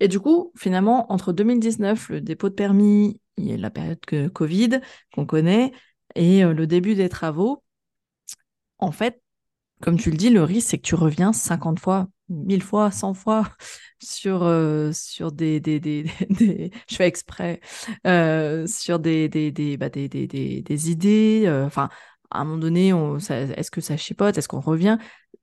Et 0.00 0.08
du 0.08 0.18
coup, 0.18 0.52
finalement, 0.56 1.10
entre 1.12 1.32
2019, 1.32 2.08
le 2.08 2.20
dépôt 2.20 2.48
de 2.48 2.54
permis, 2.54 3.20
il 3.36 3.48
y 3.48 3.52
a 3.52 3.56
la 3.56 3.70
période 3.70 4.00
que 4.00 4.26
Covid 4.26 4.80
qu'on 5.14 5.26
connaît, 5.26 5.70
et 6.16 6.42
le 6.42 6.66
début 6.66 6.96
des 6.96 7.08
travaux, 7.08 7.62
en 8.78 8.90
fait, 8.90 9.22
comme 9.80 9.98
tu 9.98 10.10
le 10.10 10.16
dis, 10.16 10.30
le 10.30 10.42
risque, 10.42 10.70
c'est 10.70 10.78
que 10.78 10.86
tu 10.86 10.94
reviens 10.94 11.32
50 11.32 11.78
fois, 11.78 12.08
1000 12.28 12.62
fois, 12.62 12.90
100 12.90 13.14
fois 13.14 13.48
sur, 14.02 14.42
euh, 14.42 14.92
sur 14.92 15.32
des, 15.32 15.60
des, 15.60 15.80
des, 15.80 16.04
des, 16.30 16.70
Je 16.88 16.96
fais 16.96 17.06
exprès. 17.06 17.60
Euh, 18.06 18.66
sur 18.66 18.98
des, 18.98 19.28
des, 19.28 19.52
des, 19.52 19.76
bah, 19.76 19.88
des, 19.88 20.08
des, 20.08 20.26
des, 20.26 20.90
idées. 20.90 21.44
Euh, 21.46 21.66
enfin, 21.66 21.88
à 22.30 22.40
un 22.40 22.44
moment 22.44 22.58
donné, 22.58 22.88
est-ce 22.88 23.70
que 23.70 23.80
ça 23.80 23.96
chipote 23.96 24.38
Est-ce 24.38 24.48
qu'on 24.48 24.60
revient? 24.60 24.98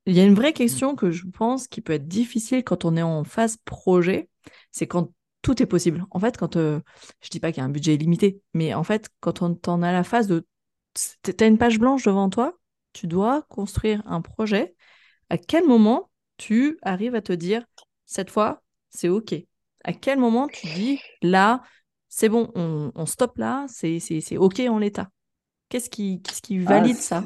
Il 0.05 0.15
y 0.15 0.19
a 0.19 0.25
une 0.25 0.33
vraie 0.33 0.53
question 0.53 0.95
que 0.95 1.11
je 1.11 1.25
pense 1.27 1.67
qui 1.67 1.81
peut 1.81 1.93
être 1.93 2.07
difficile 2.07 2.63
quand 2.63 2.85
on 2.85 2.95
est 2.97 3.01
en 3.03 3.23
phase 3.23 3.57
projet. 3.65 4.29
C'est 4.71 4.87
quand 4.87 5.11
tout 5.41 5.61
est 5.61 5.67
possible. 5.67 6.05
En 6.11 6.19
fait, 6.19 6.37
quand. 6.37 6.55
je 6.55 7.29
dis 7.29 7.39
pas 7.39 7.51
qu'il 7.51 7.61
y 7.61 7.63
a 7.63 7.65
un 7.65 7.69
budget 7.69 7.93
illimité, 7.95 8.41
mais 8.53 8.73
en 8.73 8.83
fait, 8.83 9.09
quand 9.19 9.41
on 9.41 9.57
en 9.67 9.81
a 9.83 9.91
la 9.91 10.03
phase 10.03 10.27
de. 10.27 10.45
Tu 11.23 11.31
as 11.39 11.45
une 11.45 11.59
page 11.59 11.79
blanche 11.79 12.03
devant 12.03 12.29
toi 12.29 12.59
tu 12.93 13.07
dois 13.07 13.43
construire 13.43 14.03
un 14.05 14.21
projet, 14.21 14.75
à 15.29 15.37
quel 15.37 15.65
moment 15.65 16.09
tu 16.39 16.79
arrives 16.81 17.13
à 17.13 17.21
te 17.21 17.33
dire, 17.33 17.63
cette 18.05 18.31
fois, 18.31 18.63
c'est 18.89 19.09
OK. 19.09 19.35
À 19.83 19.93
quel 19.93 20.17
moment 20.17 20.47
tu 20.47 20.65
dis, 20.67 20.99
là, 21.21 21.61
c'est 22.07 22.29
bon, 22.29 22.49
on, 22.55 22.91
on 22.95 23.05
stoppe 23.05 23.37
là, 23.37 23.65
c'est 23.67 24.37
OK 24.37 24.59
en 24.61 24.79
l'état? 24.79 25.09
Qu'est-ce 25.69 25.89
qui, 25.91 26.23
qui 26.41 26.57
valide 26.57 26.95
ah, 26.97 27.01
ça? 27.01 27.25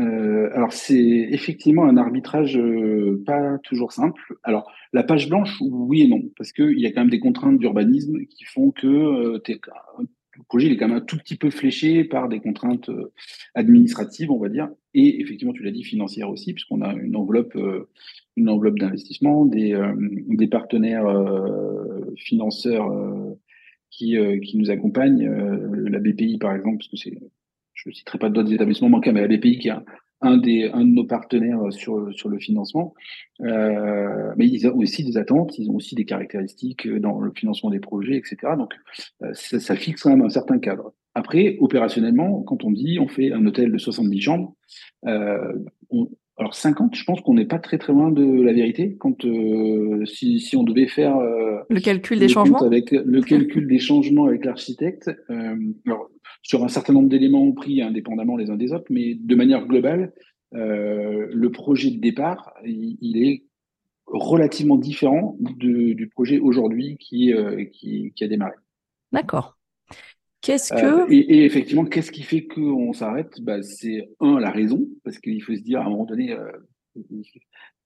euh, 0.00 0.50
alors 0.54 0.72
c'est 0.72 0.96
effectivement 1.30 1.84
un 1.84 1.96
arbitrage 1.96 2.56
euh, 2.56 3.22
pas 3.26 3.58
toujours 3.64 3.92
simple. 3.92 4.20
Alors 4.42 4.70
la 4.92 5.02
page 5.02 5.28
blanche, 5.28 5.56
oui 5.60 6.02
et 6.02 6.08
non, 6.08 6.20
parce 6.36 6.52
qu'il 6.52 6.78
y 6.78 6.86
a 6.86 6.92
quand 6.92 7.02
même 7.02 7.10
des 7.10 7.20
contraintes 7.20 7.58
d'urbanisme 7.58 8.18
qui 8.26 8.44
font 8.44 8.70
que 8.70 8.86
euh, 8.86 9.38
le 10.36 10.42
projet 10.44 10.66
il 10.66 10.72
est 10.72 10.76
quand 10.76 10.88
même 10.88 10.98
un 10.98 11.00
tout 11.00 11.16
petit 11.16 11.36
peu 11.36 11.50
fléché 11.50 12.04
par 12.04 12.28
des 12.28 12.40
contraintes 12.40 12.88
euh, 12.88 13.12
administratives, 13.54 14.30
on 14.30 14.38
va 14.38 14.48
dire, 14.48 14.68
et 14.94 15.20
effectivement, 15.20 15.52
tu 15.52 15.62
l'as 15.62 15.70
dit, 15.70 15.84
financière 15.84 16.30
aussi, 16.30 16.52
puisqu'on 16.52 16.82
a 16.82 16.92
une 16.94 17.16
enveloppe, 17.16 17.56
euh, 17.56 17.88
une 18.36 18.48
enveloppe 18.48 18.78
d'investissement, 18.78 19.44
des, 19.44 19.74
euh, 19.74 19.92
des 19.96 20.46
partenaires 20.46 21.06
financeurs 22.16 22.90
qui, 23.90 24.16
qui 24.42 24.56
nous 24.56 24.70
accompagnent, 24.70 25.28
la 25.28 25.98
BPI 25.98 26.38
par 26.38 26.54
exemple, 26.54 26.78
parce 26.78 26.88
que 26.88 26.96
c'est, 26.96 27.18
je 27.74 27.88
ne 27.88 27.94
citerai 27.94 28.18
pas 28.18 28.30
d'autres 28.30 28.52
établissements 28.52 28.90
bancaires, 28.90 29.12
mais 29.12 29.26
la 29.26 29.36
BPI 29.36 29.58
qui 29.58 29.70
a 29.70 29.84
un, 30.24 30.38
des, 30.38 30.70
un 30.72 30.80
de 30.80 30.90
nos 30.90 31.04
partenaires 31.04 31.60
sur, 31.70 32.12
sur 32.14 32.28
le 32.28 32.38
financement. 32.38 32.94
Euh, 33.42 34.32
mais 34.36 34.46
ils 34.46 34.66
ont 34.66 34.76
aussi 34.76 35.04
des 35.04 35.16
attentes, 35.16 35.58
ils 35.58 35.70
ont 35.70 35.74
aussi 35.74 35.94
des 35.94 36.04
caractéristiques 36.04 36.88
dans 36.88 37.20
le 37.20 37.32
financement 37.32 37.70
des 37.70 37.80
projets, 37.80 38.16
etc. 38.16 38.36
Donc, 38.56 38.72
euh, 39.22 39.32
ça, 39.34 39.76
fixe 39.76 40.02
quand 40.02 40.10
même 40.10 40.22
un 40.22 40.30
certain 40.30 40.58
cadre. 40.58 40.92
Après, 41.14 41.56
opérationnellement, 41.60 42.42
quand 42.42 42.64
on 42.64 42.72
dit 42.72 42.98
on 42.98 43.08
fait 43.08 43.32
un 43.32 43.44
hôtel 43.46 43.70
de 43.70 43.78
70 43.78 44.20
chambres, 44.20 44.56
euh, 45.06 45.52
on, 45.90 46.08
alors 46.36 46.54
50, 46.54 46.96
je 46.96 47.04
pense 47.04 47.20
qu'on 47.20 47.34
n'est 47.34 47.44
pas 47.44 47.60
très 47.60 47.78
très 47.78 47.92
loin 47.92 48.10
de 48.10 48.42
la 48.42 48.52
vérité. 48.52 48.96
Quand 48.98 49.24
euh, 49.24 50.04
si, 50.04 50.40
si, 50.40 50.56
on 50.56 50.64
devait 50.64 50.88
faire 50.88 51.16
euh, 51.16 51.60
le 51.70 51.80
calcul 51.80 52.18
des 52.18 52.28
changements, 52.28 52.62
avec 52.62 52.90
le 52.90 53.20
calcul 53.20 53.68
des 53.68 53.78
changements 53.78 54.26
avec 54.26 54.44
l'architecte, 54.44 55.10
euh, 55.30 55.56
alors 55.86 56.10
sur 56.42 56.64
un 56.64 56.68
certain 56.68 56.92
nombre 56.92 57.08
d'éléments 57.08 57.52
pris 57.52 57.82
indépendamment 57.82 58.36
les 58.36 58.50
uns 58.50 58.56
des 58.56 58.72
autres, 58.72 58.86
mais 58.90 59.14
de 59.14 59.34
manière 59.34 59.66
globale, 59.66 60.12
le 60.52 61.48
projet 61.48 61.90
de 61.90 61.98
départ, 61.98 62.52
il, 62.64 63.22
est 63.22 63.44
relativement 64.06 64.76
différent 64.76 65.36
du 65.40 66.10
projet 66.14 66.38
aujourd'hui 66.38 66.96
qui, 66.98 67.32
qui, 67.72 68.12
qui, 68.14 68.24
a 68.24 68.28
démarré. 68.28 68.54
D'accord. 69.10 69.56
Qu'est-ce 70.44 70.74
euh, 70.74 71.06
que... 71.06 71.12
et, 71.12 71.44
effectivement, 71.44 71.84
qu'est-ce 71.86 72.12
qui 72.12 72.22
fait 72.22 72.44
qu'on 72.44 72.92
s'arrête? 72.92 73.40
Bah, 73.40 73.62
C'est 73.62 74.10
un, 74.20 74.38
la 74.38 74.50
raison, 74.50 74.86
parce 75.02 75.18
qu'il 75.18 75.42
faut 75.42 75.54
se 75.54 75.62
dire 75.62 75.80
à 75.80 75.84
un 75.86 75.88
moment 75.88 76.04
donné, 76.04 76.36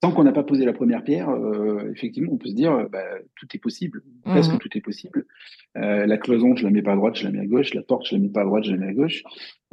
tant 0.01 0.13
qu'on 0.13 0.25
n'a 0.25 0.33
pas 0.33 0.43
posé 0.43 0.65
la 0.65 0.73
première 0.73 1.03
pierre, 1.03 1.29
euh, 1.31 1.91
effectivement, 1.93 2.33
on 2.33 2.37
peut 2.37 2.49
se 2.49 2.55
dire, 2.55 2.73
euh, 2.73 2.89
bah, 2.91 3.05
tout 3.37 3.47
est 3.53 3.59
possible, 3.59 4.03
presque 4.25 4.53
mhm. 4.53 4.59
tout 4.59 4.77
est 4.77 4.81
possible. 4.81 5.27
Euh, 5.77 6.07
la 6.07 6.19
cloison, 6.19 6.55
je 6.55 6.65
la 6.65 6.71
mets 6.71 6.83
pas 6.83 6.93
à 6.93 6.97
droite, 6.97 7.17
je 7.17 7.25
la 7.25 7.31
mets 7.31 7.41
à 7.41 7.47
gauche. 7.47 7.75
La 7.75 7.83
porte, 7.83 8.07
je 8.07 8.15
la 8.15 8.21
mets 8.21 8.29
pas 8.29 8.43
à 8.43 8.45
droite, 8.45 8.65
je 8.65 8.73
la 8.73 8.79
mets 8.79 8.89
à 8.89 8.95
gauche. 8.95 9.23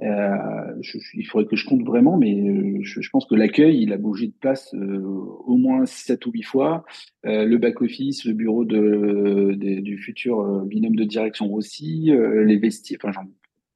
Euh, 0.02 0.76
je, 0.82 0.98
il 1.14 1.26
faudrait 1.26 1.48
que 1.48 1.56
je 1.56 1.66
compte 1.66 1.84
vraiment, 1.84 2.18
mais 2.18 2.34
euh, 2.34 2.80
je, 2.82 3.02
je 3.02 3.10
pense 3.10 3.26
que 3.26 3.36
l'accueil, 3.36 3.82
il 3.82 3.94
a 3.94 3.98
bougé 3.98 4.28
de 4.28 4.34
place 4.34 4.74
au 4.74 5.58
moins 5.58 5.86
7 5.86 6.26
ou 6.26 6.32
8 6.32 6.44
fois. 6.44 6.86
le 7.24 7.58
back-office, 7.58 8.26
le 8.26 8.34
bureau 8.34 8.66
de, 8.66 9.54
de, 9.56 9.80
du 9.80 9.98
futur 9.98 10.66
binôme 10.66 10.96
de 10.96 11.04
direction 11.04 11.54
aussi, 11.54 12.12
les 12.12 12.58
vestiaires, 12.58 13.00
enfin, 13.04 13.26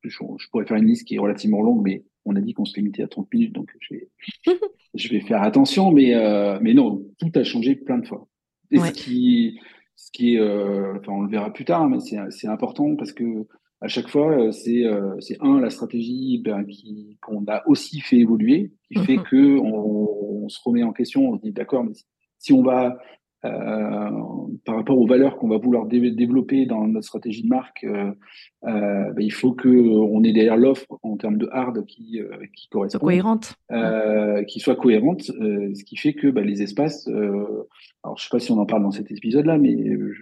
je, 0.04 0.18
je 0.38 0.50
pourrais 0.50 0.66
faire 0.66 0.78
une 0.78 0.88
liste 0.88 1.08
qui 1.08 1.16
est 1.16 1.20
relativement 1.20 1.62
longue, 1.62 1.82
mais 1.84 2.04
on 2.26 2.36
a 2.36 2.42
dit 2.42 2.54
qu'on 2.54 2.66
se 2.66 2.76
limitait 2.76 3.04
à 3.04 3.08
30 3.08 3.34
minutes, 3.34 3.54
donc 3.54 3.72
je 3.80 3.96
vais, 3.96 4.10
je 4.94 5.10
vais 5.10 5.22
faire 5.22 5.42
attention, 5.42 5.92
mais, 5.92 6.14
euh, 6.14 6.60
mais 6.62 6.74
non, 6.74 7.04
tout 7.20 7.32
a 7.36 7.44
changé 7.44 7.76
plein 7.76 7.98
de 7.98 8.08
fois. 8.08 8.28
Et 8.72 8.78
ce 8.80 8.92
qui, 8.92 9.60
ce 9.96 10.12
qui 10.12 10.36
est, 10.36 10.40
euh, 10.40 10.98
enfin, 11.00 11.14
on 11.14 11.22
le 11.22 11.30
verra 11.30 11.52
plus 11.52 11.66
tard, 11.66 11.90
mais 11.90 11.98
c'est 12.00 12.48
important 12.48 12.96
parce 12.96 13.14
que 13.14 13.48
à 13.82 13.88
chaque 13.88 14.10
fois, 14.10 14.32
euh, 14.32 14.52
c'est 14.52 14.84
c'est 15.22 15.38
un 15.40 15.60
la 15.60 15.70
stratégie 15.70 16.42
ben, 16.44 16.66
qui 16.66 17.18
qu'on 17.22 17.46
a 17.48 17.66
aussi 17.68 18.02
fait 18.02 18.18
évoluer, 18.18 18.74
qui 18.92 19.00
fait 19.06 19.18
mhm. 19.18 19.24
que 19.24 19.58
on, 19.60 20.48
se 20.50 20.60
remet 20.66 20.82
en 20.82 20.94
question, 20.94 21.30
on 21.30 21.38
se 21.38 21.42
dit 21.44 21.52
d'accord, 21.52 21.84
mais 21.84 21.94
si 22.40 22.54
on 22.54 22.64
va 22.64 22.86
euh, 22.86 22.96
par 23.42 24.76
rapport 24.76 24.98
aux 24.98 25.08
valeurs 25.08 25.38
qu'on 25.38 25.48
va 25.48 25.58
vouloir 25.58 25.86
développer 25.86 26.66
dans 26.66 26.88
notre 26.88 27.08
stratégie 27.08 27.44
de 27.44 27.48
marque, 27.48 27.84
euh, 27.86 28.12
euh, 28.66 29.14
ben, 29.14 29.22
il 29.22 29.32
faut 29.32 29.54
que 29.54 29.70
on 29.70 30.24
ait 30.24 30.34
derrière 30.34 30.58
l'offre 30.58 30.88
en 31.04 31.16
termes 31.18 31.38
de 31.38 31.48
hard 31.52 31.86
qui, 31.86 32.20
qui 32.56 32.68
correspond, 32.70 33.00
cohérente, 33.00 33.56
qui 34.48 34.60
soit 34.60 34.76
cohérente, 34.76 35.22
ce 35.24 35.84
qui 35.84 35.96
fait 35.96 36.14
que 36.14 36.28
ben, 36.28 36.46
les 36.46 36.62
espaces. 36.62 37.08
alors 37.08 38.18
je 38.18 38.24
sais 38.24 38.30
pas 38.32 38.40
si 38.40 38.52
on 38.52 38.60
en 38.60 38.66
parle 38.66 38.84
dans 38.84 38.92
cet 38.92 39.12
épisode-là, 39.12 39.58
mais 39.58 39.76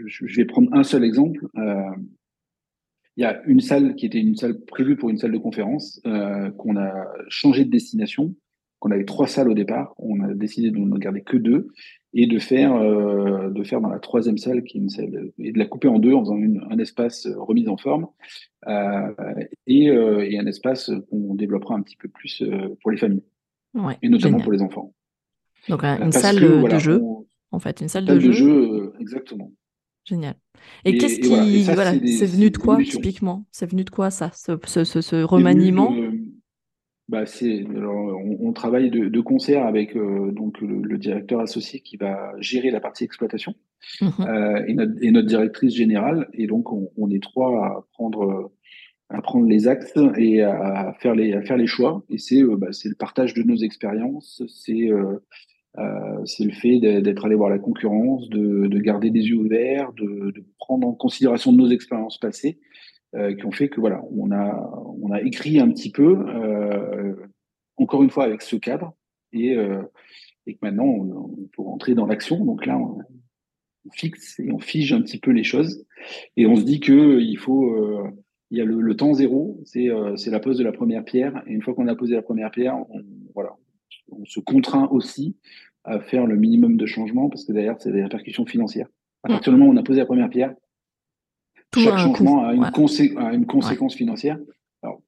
je, 0.07 0.25
je, 0.25 0.35
vais 0.35 0.45
prendre 0.45 0.69
un 0.73 0.83
seul 0.83 1.03
exemple. 1.03 1.47
Il 1.55 3.23
y 3.23 3.25
a 3.25 3.41
une 3.47 3.61
salle 3.61 3.95
qui 3.95 4.05
était 4.05 4.19
une 4.19 4.35
salle 4.35 4.59
prévue 4.65 4.95
pour 4.95 5.09
une 5.09 5.17
salle 5.17 5.31
de 5.31 5.39
conférence 5.39 5.99
qu'on 6.57 6.77
a 6.77 7.07
changé 7.29 7.65
de 7.65 7.71
destination 7.71 8.35
qu'on 8.79 8.91
avait 8.91 9.05
trois 9.05 9.27
salles 9.27 9.49
au 9.49 9.53
départ, 9.53 9.93
on 9.97 10.21
a 10.21 10.33
décidé 10.33 10.71
de 10.71 10.77
ne 10.77 10.97
garder 10.97 11.21
que 11.21 11.37
deux 11.37 11.67
et 12.13 12.27
de 12.27 12.39
faire 12.39 12.75
euh, 12.75 13.49
de 13.49 13.63
faire 13.63 13.81
dans 13.81 13.89
la 13.89 13.99
troisième 13.99 14.37
salle 14.37 14.63
qui 14.63 14.77
est 14.77 14.81
une 14.81 14.89
salle 14.89 15.31
et 15.39 15.51
de 15.51 15.59
la 15.59 15.65
couper 15.65 15.87
en 15.87 15.99
deux 15.99 16.13
en 16.13 16.21
faisant 16.21 16.39
un 16.69 16.79
espace 16.79 17.27
remise 17.37 17.69
en 17.69 17.77
forme 17.77 18.07
euh, 18.67 19.13
et, 19.65 19.89
euh, 19.89 20.29
et, 20.29 20.37
un 20.37 20.45
espace 20.45 20.91
qu'on 21.09 21.35
développera 21.35 21.75
un 21.75 21.81
petit 21.81 21.95
peu 21.95 22.07
plus 22.07 22.43
pour 22.81 22.91
les 22.91 22.97
familles 22.97 23.23
et 24.01 24.09
notamment 24.09 24.39
pour 24.39 24.51
les 24.51 24.61
enfants. 24.61 24.93
Donc 25.69 25.83
une 25.83 26.11
salle 26.11 26.39
de 26.39 26.79
jeu, 26.79 27.01
en 27.51 27.59
fait, 27.59 27.81
une 27.81 27.87
salle, 27.87 28.05
de, 28.05 28.19
jeu. 28.19 28.93
exactement. 28.99 29.51
Génial. 30.05 30.35
Et, 30.85 30.97
qu'est-ce 30.97 31.19
qui, 31.19 31.63
voilà, 31.63 31.91
c'est 31.91 32.25
venu 32.25 32.49
de 32.49 32.57
quoi 32.57 32.77
typiquement? 32.77 33.45
C'est 33.51 33.69
venu 33.69 33.83
de 33.83 33.89
quoi 33.89 34.09
ça, 34.09 34.31
ce, 34.33 34.53
ce, 34.65 35.01
ce 35.01 35.23
remaniement? 35.23 35.93
Bah 37.09 37.25
c'est 37.25 37.65
on, 37.65 38.37
on, 38.41 38.53
travaille 38.53 38.89
de, 38.89 39.07
de, 39.07 39.21
concert 39.21 39.65
avec 39.65 39.95
euh, 39.95 40.31
donc 40.31 40.59
le, 40.59 40.97
directeur 40.97 41.39
associé 41.39 41.79
qui 41.79 41.95
va 41.95 42.33
gérer 42.39 42.69
la 42.69 42.81
partie 42.81 43.05
exploitation 43.05 43.55
mmh 44.01 44.07
euh, 44.19 44.65
et, 44.67 44.73
notre, 44.73 44.93
et, 45.01 45.11
notre, 45.11 45.27
directrice 45.27 45.73
générale. 45.73 46.27
Et 46.33 46.47
donc 46.47 46.73
on, 46.73 46.89
on, 46.97 47.09
est 47.09 47.23
trois 47.23 47.65
à 47.65 47.85
prendre 47.93 48.51
à 49.09 49.21
prendre 49.21 49.47
les 49.47 49.67
axes 49.67 49.93
et 50.17 50.41
à 50.41 50.93
faire 50.99 51.15
les 51.15 51.33
à 51.33 51.41
faire 51.41 51.57
les 51.57 51.67
choix. 51.67 52.03
Et 52.09 52.17
c'est 52.17 52.41
euh, 52.41 52.57
bah, 52.57 52.71
c'est 52.71 52.89
le 52.89 52.95
partage 52.95 53.33
de 53.33 53.43
nos 53.43 53.55
expériences 53.55 54.43
c'est 54.47 54.91
euh, 54.91 55.23
euh 55.77 56.25
c'est 56.25 56.43
le 56.43 56.51
fait 56.51 56.79
d'être 56.79 57.25
allé 57.25 57.35
voir 57.35 57.49
la 57.49 57.59
concurrence 57.59 58.29
de, 58.29 58.67
de 58.67 58.79
garder 58.79 59.11
des 59.11 59.21
yeux 59.21 59.37
ouverts 59.37 59.93
de, 59.93 60.31
de, 60.31 60.43
prendre 60.59 60.87
en 60.87 60.93
considération 60.93 61.53
nos 61.53 61.69
expériences 61.69 62.17
passées 62.17 62.59
euh, 63.15 63.35
qui 63.35 63.45
ont 63.45 63.51
fait 63.51 63.69
que 63.69 63.79
voilà, 63.79 64.01
on 64.11 64.31
a, 64.31 64.71
on 65.01 65.11
a 65.11 65.21
écrit 65.21 65.59
un 65.59 65.69
petit 65.69 65.91
peu, 65.91 66.25
euh, 66.27 67.15
encore 67.77 68.03
une 68.03 68.09
fois 68.09 68.25
avec 68.25 68.41
ce 68.41 68.55
cadre, 68.55 68.93
et, 69.31 69.55
euh, 69.55 69.81
et 70.45 70.53
que 70.53 70.59
maintenant 70.61 70.85
on, 70.85 71.35
on 71.39 71.47
peut 71.55 71.61
rentrer 71.61 71.95
dans 71.95 72.05
l'action. 72.05 72.43
Donc 72.43 72.65
là, 72.65 72.77
on, 72.77 72.99
fixe 73.93 74.37
et 74.41 74.51
on 74.51 74.59
fige 74.59 74.91
un 74.91 75.01
petit 75.01 75.17
peu 75.17 75.31
les 75.31 75.45
choses, 75.45 75.85
et 76.35 76.45
on 76.45 76.57
se 76.57 76.63
dit 76.63 76.81
que 76.81 77.21
il 77.21 77.37
faut 77.37 77.73
il 78.51 78.57
y 78.57 78.61
a 78.61 78.65
le, 78.65 78.81
le 78.81 78.95
temps 78.97 79.13
zéro, 79.13 79.61
c'est 79.63 79.87
c'est 80.17 80.29
la 80.29 80.41
pose 80.41 80.57
de 80.57 80.63
la 80.65 80.73
première 80.73 81.05
pierre. 81.05 81.41
Et 81.47 81.53
une 81.53 81.61
fois 81.61 81.73
qu'on 81.73 81.87
a 81.87 81.95
posé 81.95 82.13
la 82.13 82.21
première 82.21 82.51
pierre, 82.51 82.75
on, 82.89 83.01
voilà, 83.33 83.51
on 84.11 84.25
se 84.25 84.41
contraint 84.41 84.89
aussi 84.91 85.37
à 85.85 86.01
faire 86.01 86.25
le 86.25 86.35
minimum 86.35 86.75
de 86.75 86.85
changements 86.85 87.29
parce 87.29 87.45
que 87.45 87.53
derrière, 87.53 87.77
c'est 87.79 87.93
des 87.93 88.03
répercussions 88.03 88.45
financières. 88.45 88.89
À 89.23 89.29
partir 89.29 89.53
du 89.53 89.59
moment 89.59 89.71
où 89.71 89.73
on 89.73 89.77
a 89.77 89.83
posé 89.83 89.99
la 89.99 90.05
première 90.05 90.29
pierre, 90.29 90.53
chaque 91.77 91.97
changement 91.97 92.45
a 92.45 92.53
une, 92.53 92.63
une 93.33 93.45
conséquence 93.45 93.95
financière. 93.95 94.37
Alors, 94.81 95.01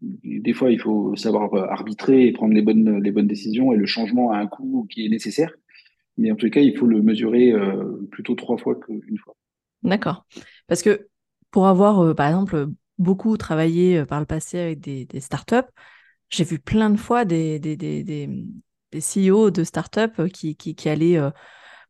des 0.00 0.52
fois, 0.52 0.70
il 0.70 0.80
faut 0.80 1.14
savoir 1.16 1.52
euh, 1.54 1.66
arbitrer 1.68 2.26
et 2.26 2.32
prendre 2.32 2.54
les 2.54 2.62
bonnes, 2.62 3.02
les 3.02 3.10
bonnes 3.10 3.26
décisions, 3.26 3.72
et 3.72 3.76
le 3.76 3.86
changement 3.86 4.32
a 4.32 4.38
un 4.38 4.46
coût 4.46 4.86
qui 4.90 5.06
est 5.06 5.08
nécessaire. 5.08 5.52
Mais 6.18 6.30
en 6.30 6.36
tout 6.36 6.50
cas, 6.50 6.60
il 6.60 6.76
faut 6.76 6.86
le 6.86 7.02
mesurer 7.02 7.52
euh, 7.52 8.06
plutôt 8.10 8.34
trois 8.34 8.58
fois 8.58 8.74
qu'une 8.78 9.18
fois. 9.18 9.34
D'accord. 9.82 10.26
Parce 10.66 10.82
que 10.82 11.08
pour 11.50 11.66
avoir, 11.66 12.00
euh, 12.00 12.14
par 12.14 12.28
exemple, 12.28 12.66
beaucoup 12.98 13.36
travaillé 13.36 14.04
par 14.04 14.20
le 14.20 14.26
passé 14.26 14.58
avec 14.58 14.80
des, 14.80 15.06
des 15.06 15.20
startups, 15.20 15.70
j'ai 16.30 16.44
vu 16.44 16.58
plein 16.58 16.90
de 16.90 16.96
fois 16.96 17.24
des, 17.24 17.58
des, 17.58 17.76
des, 17.76 18.04
des 18.04 19.00
CEO 19.00 19.50
de 19.50 19.64
startups 19.64 20.30
qui, 20.32 20.56
qui, 20.56 20.74
qui 20.74 20.88
allaient 20.88 21.18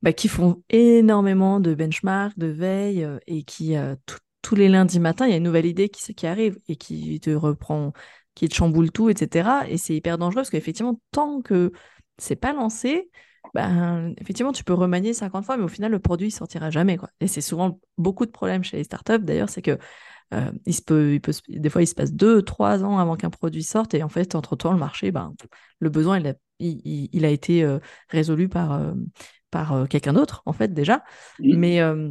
bah, 0.03 0.13
qui 0.13 0.29
font 0.29 0.63
énormément 0.69 1.61
de 1.61 1.75
benchmarks, 1.75 2.37
de 2.39 2.49
veille, 2.49 3.05
euh, 3.05 3.19
et 3.27 3.45
qui, 3.45 3.77
euh, 3.77 3.95
tous 4.43 4.55
les 4.57 4.69
lundis 4.69 5.01
matins, 5.01 5.27
il 5.27 5.31
y 5.31 5.35
a 5.35 5.37
une 5.37 5.45
nouvelle 5.45 5.67
idée 5.67 5.89
qui, 5.89 6.27
arrive 6.27 6.59
et 6.69 6.77
qui 6.77 7.21
te 7.21 7.31
reprend, 7.31 7.93
qui 8.35 8.49
te 8.49 8.55
chamboule 8.55 8.91
tout, 8.91 9.09
etc. 9.09 9.69
Et 9.69 9.79
c'est 9.79 9.95
hyper 9.95 10.19
dangereux 10.19 10.43
parce 10.43 10.51
qu'effectivement, 10.51 11.01
tant 11.13 11.41
que 11.41 11.73
c'est 12.19 12.37
pas 12.37 12.53
lancé, 12.53 13.11
ben, 13.55 14.15
effectivement, 14.19 14.53
tu 14.53 14.65
peux 14.65 14.75
remanier 14.75 15.15
50 15.15 15.45
fois, 15.45 15.57
mais 15.57 15.65
au 15.65 15.69
final, 15.69 15.93
le 15.93 16.01
produit 16.01 16.29
ne 16.29 16.33
sortira 16.33 16.71
jamais. 16.71 16.97
Quoi. 16.97 17.09
Et 17.21 17.29
c'est 17.29 17.41
souvent 17.41 17.81
beaucoup 17.99 18.27
de 18.27 18.31
problèmes 18.33 18.65
chez 18.65 18.79
les 18.79 18.85
startups, 18.85 19.21
d'ailleurs, 19.21 19.49
c'est 19.49 19.63
que 19.63 19.79
euh, 20.35 20.51
il 20.67 20.75
il 21.49 21.61
des 21.61 21.71
fois, 21.71 21.83
il 21.83 21.87
se 21.87 21.95
passe 21.95 22.13
deux, 22.13 22.43
trois 22.43 22.83
ans 22.85 22.99
avant 22.99 23.17
qu'un 23.17 23.31
produit 23.31 23.63
sorte, 23.63 23.95
et 23.95 24.03
en 24.03 24.09
fait, 24.09 24.35
entre-temps, 24.35 24.73
le 24.73 24.79
marché, 24.79 25.13
ben, 25.13 25.35
le 25.79 25.91
besoin, 25.91 26.19
il 26.19 26.27
a, 26.27 26.35
il, 26.59 27.09
il 27.13 27.25
a 27.25 27.29
été 27.29 27.65
résolu 28.09 28.49
par, 28.49 28.81
par 29.53 29.73
euh, 29.73 29.87
quelqu'un 29.87 30.15
d'autre, 30.15 30.43
en 30.47 30.53
fait, 30.53 30.75
déjà. 30.75 31.05
Mais 31.39 31.81
euh, 31.81 32.11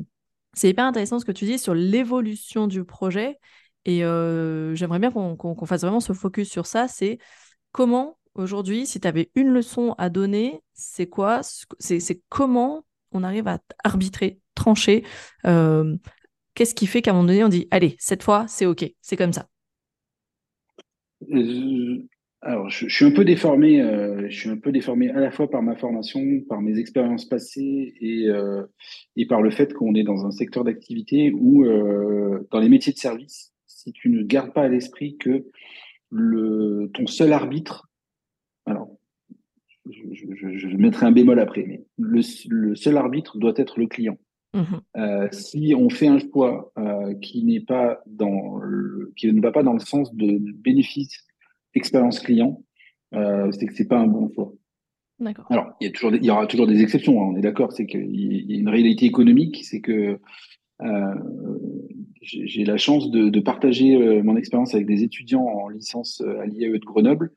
c'est 0.53 0.69
hyper 0.69 0.85
intéressant 0.85 1.19
ce 1.19 1.25
que 1.25 1.33
tu 1.33 1.43
dis 1.43 1.59
sur 1.59 1.73
l'évolution 1.73 2.67
du 2.67 2.85
projet. 2.85 3.37
Et 3.83 4.05
euh, 4.05 4.73
j'aimerais 4.75 4.99
bien 4.99 5.11
qu'on 5.11 5.65
fasse 5.65 5.81
vraiment 5.81 5.99
ce 5.99 6.13
focus 6.13 6.49
sur 6.49 6.65
ça. 6.65 6.87
C'est 6.87 7.17
comment, 7.73 8.17
aujourd'hui, 8.35 8.85
si 8.85 9.01
tu 9.01 9.07
avais 9.07 9.31
une 9.35 9.49
leçon 9.49 9.95
à 9.97 10.09
donner, 10.09 10.61
c'est 10.73 11.07
quoi 11.07 11.41
C'est 11.43 12.21
comment 12.29 12.85
on 13.11 13.23
arrive 13.23 13.47
à 13.49 13.59
arbitrer, 13.83 14.39
trancher 14.55 15.03
Qu'est-ce 15.43 16.75
qui 16.75 16.85
fait 16.85 17.01
qu'à 17.01 17.11
un 17.11 17.13
moment 17.15 17.27
donné, 17.27 17.43
on 17.43 17.49
dit, 17.49 17.67
allez, 17.71 17.95
cette 17.97 18.23
fois, 18.23 18.45
c'est 18.47 18.65
OK, 18.65 18.85
c'est 19.01 19.17
comme 19.17 19.33
ça 19.33 19.47
alors, 22.43 22.69
je, 22.69 22.87
suis 22.87 23.05
un 23.05 23.11
peu 23.11 23.23
déformé. 23.23 23.81
Euh, 23.81 24.27
je 24.29 24.35
suis 24.35 24.49
un 24.49 24.57
peu 24.57 24.71
déformé 24.71 25.09
à 25.11 25.19
la 25.19 25.29
fois 25.29 25.47
par 25.47 25.61
ma 25.61 25.75
formation, 25.75 26.21
par 26.49 26.59
mes 26.61 26.79
expériences 26.79 27.25
passées 27.25 27.93
et 28.01 28.29
euh, 28.29 28.63
et 29.15 29.27
par 29.27 29.43
le 29.43 29.51
fait 29.51 29.73
qu'on 29.73 29.93
est 29.93 30.03
dans 30.03 30.25
un 30.25 30.31
secteur 30.31 30.63
d'activité 30.63 31.31
où, 31.33 31.63
euh, 31.65 32.47
dans 32.49 32.59
les 32.59 32.69
métiers 32.69 32.93
de 32.93 32.97
service, 32.97 33.53
si 33.67 33.91
tu 33.91 34.09
ne 34.09 34.23
gardes 34.23 34.53
pas 34.53 34.63
à 34.63 34.67
l'esprit 34.69 35.17
que 35.17 35.45
le 36.09 36.89
ton 36.95 37.05
seul 37.05 37.31
arbitre, 37.31 37.89
alors 38.65 38.89
je, 39.89 40.01
je, 40.11 40.57
je, 40.57 40.77
mettrai 40.77 41.05
un 41.05 41.11
bémol 41.11 41.39
après, 41.39 41.63
mais 41.67 41.85
le, 41.99 42.21
le, 42.49 42.75
seul 42.75 42.97
arbitre 42.97 43.37
doit 43.37 43.53
être 43.55 43.79
le 43.79 43.85
client. 43.85 44.17
Mmh 44.53 44.63
euh, 44.97 45.29
si 45.31 45.73
on 45.77 45.89
fait 45.89 46.07
un 46.07 46.19
choix 46.19 46.73
euh, 46.77 47.13
qui 47.21 47.45
n'est 47.45 47.61
pas 47.61 48.01
dans 48.05 48.57
le, 48.57 49.13
qui 49.15 49.31
ne 49.31 49.41
va 49.41 49.51
pas 49.51 49.63
dans 49.63 49.71
le 49.71 49.79
sens 49.79 50.13
de 50.13 50.39
bénéfice 50.55 51.25
expérience 51.73 52.19
client, 52.19 52.63
euh, 53.13 53.51
c'est 53.51 53.65
que 53.65 53.73
c'est 53.73 53.87
pas 53.87 53.99
un 53.99 54.07
bon 54.07 54.29
choix. 54.33 54.53
D'accord. 55.19 55.45
Alors, 55.49 55.73
il 55.79 55.85
y, 55.85 55.89
a 55.89 55.93
toujours 55.93 56.15
il 56.15 56.25
y 56.25 56.31
aura 56.31 56.47
toujours 56.47 56.65
des 56.65 56.81
exceptions, 56.81 57.21
hein, 57.21 57.29
on 57.31 57.37
est 57.37 57.41
d'accord, 57.41 57.71
c'est 57.71 57.85
qu'il 57.85 58.49
y 58.49 58.55
a 58.55 58.59
une 58.59 58.69
réalité 58.69 59.05
économique, 59.05 59.63
c'est 59.63 59.81
que 59.81 60.19
euh, 60.81 61.15
j'ai 62.21 62.65
la 62.65 62.77
chance 62.77 63.11
de, 63.11 63.29
de 63.29 63.39
partager 63.39 63.95
euh, 63.95 64.23
mon 64.23 64.35
expérience 64.35 64.73
avec 64.73 64.87
des 64.87 65.03
étudiants 65.03 65.45
en 65.45 65.69
licence 65.69 66.21
euh, 66.21 66.39
à 66.39 66.45
l'IAE 66.45 66.79
de 66.79 66.85
Grenoble. 66.85 67.31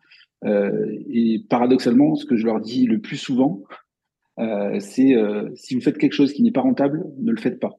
Euh, 0.44 0.98
et 1.08 1.42
paradoxalement, 1.48 2.14
ce 2.16 2.26
que 2.26 2.36
je 2.36 2.44
leur 2.44 2.60
dis 2.60 2.86
le 2.86 3.00
plus 3.00 3.16
souvent, 3.16 3.62
euh, 4.38 4.78
c'est 4.80 5.14
si 5.54 5.74
vous 5.74 5.80
faites 5.80 5.98
quelque 5.98 6.12
chose 6.12 6.32
qui 6.32 6.42
n'est 6.42 6.52
pas 6.52 6.60
rentable, 6.60 7.04
ne 7.18 7.30
le 7.30 7.40
faites 7.40 7.60
pas. 7.60 7.78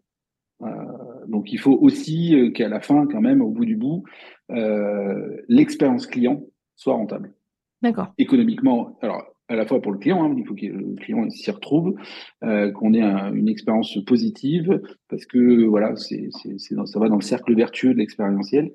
Donc, 1.27 1.51
il 1.51 1.59
faut 1.59 1.73
aussi 1.73 2.51
qu'à 2.53 2.69
la 2.69 2.79
fin, 2.79 3.07
quand 3.07 3.21
même, 3.21 3.41
au 3.41 3.49
bout 3.49 3.65
du 3.65 3.75
bout, 3.75 4.03
euh, 4.51 5.41
l'expérience 5.47 6.07
client 6.07 6.43
soit 6.75 6.93
rentable. 6.93 7.33
D'accord. 7.81 8.13
Économiquement, 8.17 8.97
alors 9.01 9.23
à 9.47 9.55
la 9.55 9.65
fois 9.65 9.81
pour 9.81 9.91
le 9.91 9.99
client, 9.99 10.23
hein, 10.23 10.35
il 10.37 10.45
faut 10.45 10.55
que 10.55 10.65
le 10.65 10.95
client 10.95 11.29
s'y 11.29 11.51
retrouve, 11.51 11.95
euh, 12.43 12.71
qu'on 12.71 12.93
ait 12.93 13.01
une 13.01 13.47
expérience 13.47 13.97
positive, 14.05 14.81
parce 15.07 15.25
que 15.25 15.65
voilà, 15.65 15.95
c'est, 15.95 16.29
ça 16.31 16.99
va 16.99 17.09
dans 17.09 17.15
le 17.15 17.21
cercle 17.21 17.55
vertueux 17.55 17.93
de 17.93 17.99
l'expérientiel. 17.99 18.73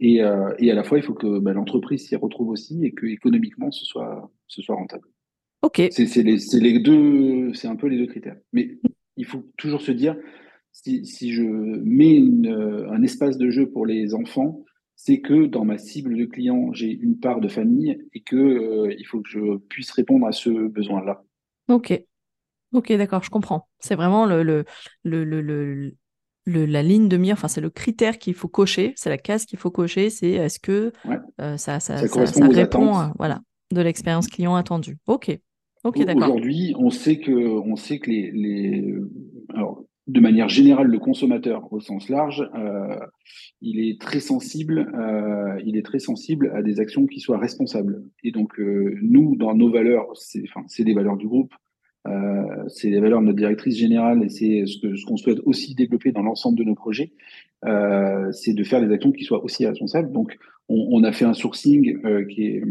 Et, 0.00 0.22
euh, 0.22 0.52
et 0.58 0.70
à 0.70 0.74
la 0.74 0.82
fois, 0.82 0.98
il 0.98 1.04
faut 1.04 1.14
que 1.14 1.38
bah, 1.38 1.52
l'entreprise 1.52 2.08
s'y 2.08 2.16
retrouve 2.16 2.48
aussi 2.48 2.84
et 2.84 2.92
que 2.92 3.06
économiquement, 3.06 3.70
ce 3.70 3.84
soit, 3.84 4.32
ce 4.48 4.62
soit 4.62 4.74
rentable. 4.74 5.06
Ok. 5.62 5.82
C'est, 5.90 6.22
les, 6.22 6.38
les 6.54 6.78
deux, 6.80 7.52
c'est 7.54 7.68
un 7.68 7.76
peu 7.76 7.86
les 7.86 7.98
deux 7.98 8.06
critères. 8.06 8.36
Mais 8.52 8.78
il 9.16 9.26
faut 9.26 9.44
toujours 9.58 9.82
se 9.82 9.92
dire, 9.92 10.16
si, 10.82 11.04
si 11.04 11.32
je 11.32 11.42
mets 11.42 12.16
une, 12.16 12.86
un 12.90 13.02
espace 13.02 13.36
de 13.38 13.50
jeu 13.50 13.68
pour 13.70 13.86
les 13.86 14.14
enfants, 14.14 14.64
c'est 14.96 15.20
que 15.20 15.46
dans 15.46 15.64
ma 15.64 15.78
cible 15.78 16.16
de 16.16 16.24
clients, 16.26 16.72
j'ai 16.72 16.90
une 16.90 17.18
part 17.18 17.40
de 17.40 17.48
famille 17.48 17.98
et 18.12 18.20
que 18.20 18.36
euh, 18.36 18.94
il 18.98 19.04
faut 19.04 19.20
que 19.20 19.28
je 19.28 19.56
puisse 19.56 19.90
répondre 19.92 20.26
à 20.26 20.32
ce 20.32 20.50
besoin-là. 20.50 21.22
Ok, 21.68 22.04
ok, 22.72 22.92
d'accord, 22.92 23.22
je 23.22 23.30
comprends. 23.30 23.68
C'est 23.78 23.94
vraiment 23.94 24.26
le, 24.26 24.42
le, 24.42 24.64
le, 25.04 25.24
le, 25.24 26.66
la 26.66 26.82
ligne 26.82 27.08
de 27.08 27.16
mire, 27.16 27.34
enfin 27.34 27.48
c'est 27.48 27.60
le 27.60 27.70
critère 27.70 28.18
qu'il 28.18 28.34
faut 28.34 28.48
cocher, 28.48 28.92
c'est 28.96 29.08
la 29.10 29.18
case 29.18 29.46
qu'il 29.46 29.58
faut 29.58 29.70
cocher, 29.70 30.10
c'est 30.10 30.32
est-ce 30.32 30.58
que 30.58 30.92
euh, 31.40 31.56
ça, 31.56 31.80
ça, 31.80 32.06
ça, 32.06 32.46
répond 32.48 32.94
à, 32.94 33.14
voilà, 33.18 33.40
de 33.72 33.80
l'expérience 33.80 34.28
client 34.28 34.54
attendue. 34.54 34.98
Ok. 35.06 35.38
Aujourd'hui, 35.82 36.74
on 36.78 36.90
sait 36.90 37.20
que, 37.20 37.32
on 37.32 37.74
sait 37.74 38.00
que 38.00 38.10
les, 38.10 38.30
les 38.32 38.94
alors, 39.54 39.82
de 40.10 40.20
manière 40.20 40.48
générale, 40.48 40.88
le 40.88 40.98
consommateur 40.98 41.72
au 41.72 41.80
sens 41.80 42.08
large, 42.08 42.48
euh, 42.54 42.96
il 43.60 43.78
est 43.78 44.00
très 44.00 44.20
sensible, 44.20 44.90
euh, 44.94 45.60
il 45.64 45.76
est 45.76 45.84
très 45.84 46.00
sensible 46.00 46.50
à 46.54 46.62
des 46.62 46.80
actions 46.80 47.06
qui 47.06 47.20
soient 47.20 47.38
responsables. 47.38 48.02
Et 48.24 48.32
donc, 48.32 48.58
euh, 48.58 48.96
nous, 49.02 49.36
dans 49.36 49.54
nos 49.54 49.70
valeurs, 49.70 50.06
c'est, 50.14 50.42
enfin, 50.48 50.64
c'est 50.68 50.84
des 50.84 50.94
valeurs 50.94 51.16
du 51.16 51.28
groupe, 51.28 51.54
c'est 52.68 52.88
les 52.88 52.98
valeurs 52.98 53.20
de 53.20 53.26
notre 53.26 53.36
directrice 53.36 53.76
générale 53.76 54.24
et 54.24 54.30
c'est 54.30 54.64
ce 54.64 55.04
qu'on 55.04 55.18
souhaite 55.18 55.40
aussi 55.44 55.74
développer 55.74 56.12
dans 56.12 56.22
l'ensemble 56.22 56.58
de 56.58 56.64
nos 56.64 56.74
projets, 56.74 57.12
c'est 57.62 58.54
de 58.54 58.64
faire 58.64 58.80
des 58.80 58.90
actions 58.92 59.12
qui 59.12 59.24
soient 59.24 59.44
aussi 59.44 59.66
responsables. 59.66 60.10
Donc, 60.10 60.38
on, 60.70 60.88
on 60.92 61.04
a 61.04 61.12
fait 61.12 61.26
un 61.26 61.34
sourcing 61.34 62.00
qui 62.28 62.42
est 62.42 62.62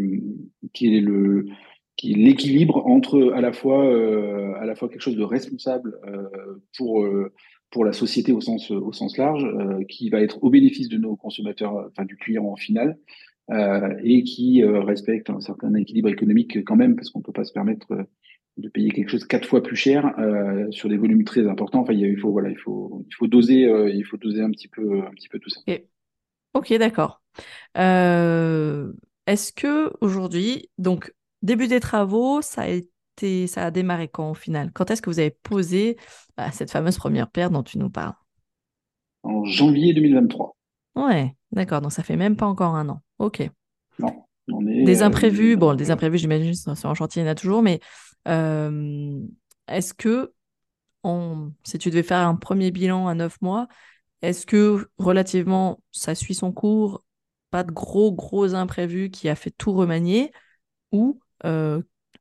qui 0.74 0.98
est 0.98 1.00
le 1.00 1.46
l'équilibre 2.04 2.86
entre 2.86 3.34
à 3.34 3.42
la 3.42 3.52
fois 3.52 3.86
euh, 3.86 4.54
à 4.60 4.66
la 4.66 4.76
fois 4.76 4.90
quelque 4.90 5.02
chose 5.02 5.18
de 5.18 5.24
responsable 5.24 6.00
euh, 6.06 6.30
pour 6.78 7.04
euh, 7.04 7.34
pour 7.72 7.86
la 7.86 7.94
société 7.94 8.32
au 8.32 8.42
sens 8.42 8.72
au 8.72 8.92
sens 8.94 9.18
large 9.18 9.46
qui 9.88 10.10
va 10.10 10.22
être 10.22 10.44
au 10.44 10.50
bénéfice 10.50 10.90
de 10.90 10.98
nos 10.98 11.16
consommateurs 11.16 11.88
enfin 11.92 12.06
du 12.06 12.16
client 12.16 12.46
en 12.46 12.56
final 12.56 12.98
et 14.04 14.24
qui 14.24 14.64
respecte 14.64 15.30
un 15.30 15.40
certain 15.40 15.74
équilibre 15.76 16.10
économique 16.10 16.64
quand 16.66 16.76
même 16.76 16.96
parce 16.96 17.12
qu'on 17.12 17.22
peut 17.22 17.32
pas 17.32 17.44
se 17.44 17.54
permettre 17.54 17.88
de 18.58 18.70
payer 18.70 18.90
quelque 18.90 19.10
chose 19.10 19.26
quatre 19.26 19.48
fois 19.48 19.62
plus 19.62 19.76
cher 19.76 20.16
sur 20.72 20.90
des 20.90 20.98
volumes 20.98 21.24
très 21.24 21.48
importants. 21.48 21.82
Enfin 21.82 21.94
il 21.94 22.18
faut 22.20 22.32
voilà 22.32 22.50
il 22.50 22.58
faut 22.58 23.06
il 23.08 23.14
faut 23.14 23.28
doser 23.28 23.70
il 23.94 24.04
faut 24.04 24.18
doser 24.18 24.42
un 24.42 24.50
petit 24.50 24.68
peu 24.68 25.02
un 25.02 25.12
petit 25.12 25.30
peu 25.30 25.38
tout 25.38 25.52
ça. 25.52 25.62
Ok 26.56 26.74
d'accord. 26.74 27.22
Est-ce 27.76 29.54
que 29.54 29.92
aujourd'hui 30.02 30.72
donc 30.80 31.14
Début 31.42 31.68
des 31.68 31.80
travaux, 31.80 32.42
ça 32.42 32.64
a 32.64 32.68
été, 32.68 33.48
ça 33.48 33.66
a 33.66 33.72
démarré 33.72 34.08
quand 34.08 34.32
au 34.32 34.34
final? 34.34 34.72
Quand 34.74 34.92
est-ce 34.92 35.02
que 35.02 35.10
vous 35.10 35.20
avez 35.20 35.32
posé 35.32 35.98
bah, 36.38 36.52
cette 36.52 36.72
fameuse 36.72 36.98
première 36.98 37.30
pierre 37.30 37.52
dont 37.52 37.64
tu 37.64 37.78
nous 37.78 37.90
parles? 37.90 38.16
En 39.24 39.44
janvier 39.46 39.94
2023. 39.94 40.56
Ouais, 40.96 41.36
d'accord. 41.52 41.82
Donc 41.82 41.92
ça 41.92 42.04
fait 42.04 42.18
même 42.18 42.36
pas 42.36 42.46
encore 42.46 42.76
un 42.76 42.90
an. 42.90 43.02
Ok. 43.20 43.50
Non. 44.00 44.26
On 44.52 44.66
est, 44.68 44.84
des 44.84 45.02
euh, 45.02 45.06
imprévus, 45.06 45.58
bon, 45.58 45.76
des 45.76 45.92
imprévus, 45.92 46.18
j'imagine, 46.18 46.54
sur 46.54 46.90
un 46.90 46.94
chantier, 46.94 47.22
il 47.22 47.26
y 47.26 47.28
en 47.28 47.32
a 47.32 47.36
toujours, 47.36 47.62
mais 47.62 47.80
euh, 48.28 49.20
est-ce 49.68 49.94
que, 49.94 50.34
on, 51.04 51.52
si 51.64 51.78
tu 51.78 51.90
devais 51.90 52.04
faire 52.04 52.28
un 52.28 52.36
premier 52.36 52.72
bilan 52.72 53.08
à 53.08 53.14
neuf 53.14 53.40
mois, 53.42 53.68
est-ce 54.22 54.46
que 54.46 54.90
relativement 54.98 55.80
ça 55.92 56.16
suit 56.16 56.34
son 56.34 56.52
cours, 56.52 57.04
pas 57.52 57.64
de 57.64 57.72
gros, 57.72 58.12
gros 58.12 58.54
imprévus 58.54 59.10
qui 59.10 59.30
a 59.30 59.36
fait 59.36 59.52
tout 59.52 59.72
remanier, 59.72 60.32
ou 60.92 61.20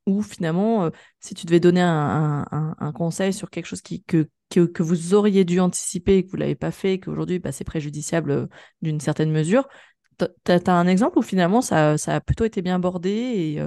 ou 0.08 0.22
finalement, 0.22 0.84
euh, 0.84 0.90
si 1.20 1.34
tu 1.34 1.46
devais 1.46 1.60
donner 1.60 1.82
un, 1.82 2.92
conseil 2.94 3.32
sur 3.32 3.50
quelque 3.50 3.66
chose 3.66 3.82
qui, 3.82 4.02
que, 4.02 4.26
que, 4.50 4.82
vous 4.82 5.14
auriez 5.14 5.44
dû 5.44 5.60
anticiper 5.60 6.16
et 6.16 6.24
que 6.24 6.30
vous 6.30 6.36
ne 6.36 6.42
l'avez 6.42 6.54
pas 6.54 6.70
fait, 6.70 6.94
et 6.94 7.00
qu'aujourd'hui 7.00 7.38
bah, 7.38 7.52
c'est 7.52 7.64
préjudiciable 7.64 8.30
euh, 8.30 8.46
d'une 8.82 9.00
certaine 9.00 9.30
mesure, 9.30 9.68
tu 10.18 10.26
as, 10.50 10.72
un 10.72 10.86
exemple 10.88 11.18
où 11.18 11.22
finalement 11.22 11.60
ça, 11.60 11.96
ça, 11.96 12.16
a 12.16 12.20
plutôt 12.20 12.44
été 12.44 12.60
bien 12.62 12.80
bordé 12.80 13.10
et, 13.10 13.60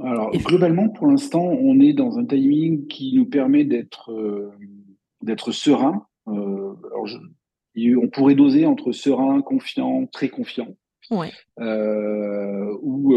Alors, 0.00 0.32
globalement, 0.32 0.88
pour 0.88 1.06
l'instant, 1.06 1.44
on 1.44 1.78
est 1.78 1.92
dans 1.92 2.18
un 2.18 2.24
timing 2.24 2.88
qui 2.88 3.14
nous 3.14 3.26
permet 3.26 3.64
d'être 3.64 4.10
d'être 5.22 5.52
serein. 5.52 6.06
alors 6.26 7.06
on 7.76 8.08
pourrait 8.08 8.34
doser 8.34 8.66
entre 8.66 8.90
serein, 8.90 9.40
confiant, 9.42 10.06
très 10.06 10.28
confiant. 10.28 10.74
Ouais. 11.10 11.30
ou 12.82 13.14